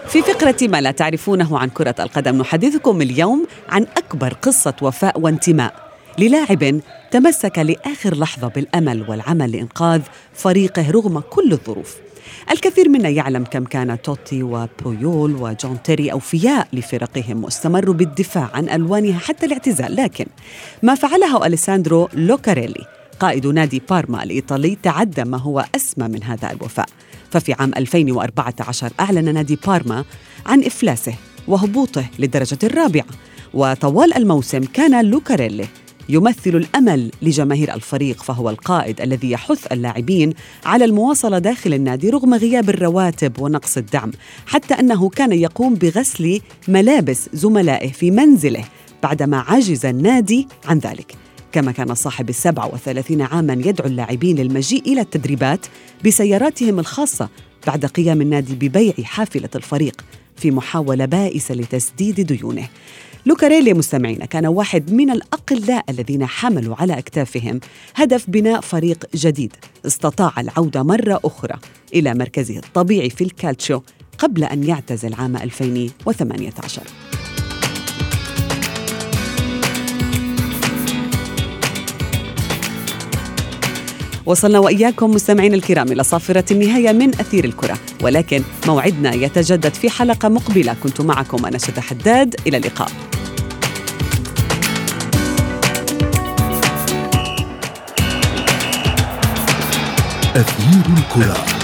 في 0.09 0.23
فقرة 0.23 0.57
ما 0.63 0.81
لا 0.81 0.91
تعرفونه 0.91 1.59
عن 1.59 1.69
كرة 1.69 1.95
القدم 2.01 2.37
نحدثكم 2.37 3.03
اليوم 3.03 3.47
عن 3.69 3.83
أكبر 3.83 4.33
قصة 4.33 4.75
وفاء 4.83 5.21
وانتماء 5.21 5.75
للاعب 6.19 6.81
تمسك 7.13 7.59
لآخر 7.59 8.19
لحظة 8.19 8.49
بالأمل 8.49 9.05
والعمل 9.09 9.53
لإنقاذ 9.53 10.01
فريقه 10.35 10.91
رغم 10.91 11.21
كل 11.21 11.53
الظروف. 11.53 11.97
الكثير 12.51 12.89
منا 12.89 13.09
يعلم 13.09 13.45
كم 13.45 13.65
كان 13.65 14.03
توتي 14.03 14.43
وبويول 14.43 15.35
وجون 15.35 15.83
تيري 15.83 16.13
أوفياء 16.13 16.69
لفرقهم 16.73 17.45
واستمروا 17.45 17.95
بالدفاع 17.95 18.51
عن 18.55 18.69
ألوانها 18.69 19.19
حتى 19.19 19.47
الاعتزال 19.47 19.97
لكن 19.97 20.27
ما 20.83 20.95
فعله 20.95 21.47
أليساندرو 21.47 22.09
لوكاريلي 22.15 22.87
قائد 23.21 23.47
نادي 23.47 23.83
بارما 23.91 24.23
الإيطالي 24.23 24.79
تعدى 24.83 25.25
ما 25.25 25.39
هو 25.39 25.65
أسمى 25.77 26.09
من 26.09 26.23
هذا 26.23 26.51
الوفاء. 26.51 26.87
ففي 27.31 27.53
عام 27.53 27.73
2014 27.77 28.93
أعلن 29.01 29.35
نادي 29.35 29.59
بارما 29.67 30.05
عن 30.47 30.65
إفلاسه 30.65 31.15
وهبوطه 31.49 32.05
للدرجة 32.19 32.59
الرابعة 32.65 33.07
وطوال 33.55 34.17
الموسم 34.17 34.65
كان 34.65 35.05
لوكاريلي 35.11 35.67
يمثل 36.09 36.57
الأمل 36.57 37.11
لجماهير 37.23 37.75
الفريق 37.75 38.23
فهو 38.23 38.51
القائد 38.51 39.01
الذي 39.01 39.31
يحث 39.31 39.73
اللاعبين 39.73 40.33
على 40.65 40.85
المواصلة 40.85 41.39
داخل 41.39 41.75
النادي 41.75 42.11
رغم 42.11 42.35
غياب 42.35 42.71
الرواتب 42.71 43.41
ونقص 43.41 43.77
الدعم 43.77 44.11
حتى 44.47 44.75
أنه 44.75 45.09
كان 45.09 45.33
يقوم 45.33 45.75
بغسل 45.75 46.41
ملابس 46.69 47.29
زملائه 47.33 47.93
في 47.93 48.11
منزله 48.11 48.65
بعدما 49.03 49.39
عجز 49.39 49.87
النادي 49.87 50.49
عن 50.65 50.79
ذلك. 50.79 51.15
كما 51.53 51.73
كان 51.73 51.95
صاحب 51.95 52.29
السبع 52.29 52.65
وثلاثين 52.65 53.23
عاما 53.23 53.53
يدعو 53.53 53.87
اللاعبين 53.87 54.37
للمجيء 54.37 54.93
إلى 54.93 55.01
التدريبات 55.01 55.67
بسياراتهم 56.05 56.79
الخاصة 56.79 57.29
بعد 57.67 57.87
قيام 57.87 58.21
النادي 58.21 58.55
ببيع 58.55 58.93
حافلة 59.05 59.49
الفريق 59.55 60.05
في 60.37 60.51
محاولة 60.51 61.05
بائسة 61.05 61.55
لتسديد 61.55 62.21
ديونه. 62.21 62.69
لوكاريلي 63.27 63.75
مستمعينا 63.75 64.25
كان 64.27 64.47
واحد 64.47 64.93
من 64.93 65.11
الأقلاء 65.11 65.85
الذين 65.91 66.27
حملوا 66.27 66.77
على 66.79 66.99
أكتافهم 66.99 67.61
هدف 67.95 68.31
بناء 68.31 68.61
فريق 68.61 69.07
جديد. 69.15 69.53
استطاع 69.87 70.33
العودة 70.39 70.83
مرة 70.83 71.21
أخرى 71.25 71.59
إلى 71.95 72.15
مركزه 72.15 72.57
الطبيعي 72.59 73.11
في 73.11 73.25
الكالتشو 73.25 73.81
قبل 74.19 74.45
أن 74.45 74.65
يعتزل 74.65 75.15
عام 75.15 75.37
2018 75.37 76.83
وصلنا 84.27 84.59
وإياكم 84.59 85.11
مستمعين 85.11 85.55
الكرام 85.55 85.93
إلى 85.93 86.05
صافرة 86.05 86.45
النهاية 86.51 86.93
من 86.93 87.09
أثير 87.09 87.45
الكرة. 87.45 87.79
ولكن 88.03 88.43
موعدنا 88.67 89.15
يتجدد 89.15 89.75
في 89.75 89.91
حلقة 89.91 90.29
مقبلة. 90.29 90.77
كنت 90.83 91.01
معكم 91.01 91.47
أنا 91.47 91.59
حداد. 91.81 92.35
إلى 92.47 92.57
اللقاء. 92.57 92.91
أثير 100.37 100.85
الكرة. 100.99 101.62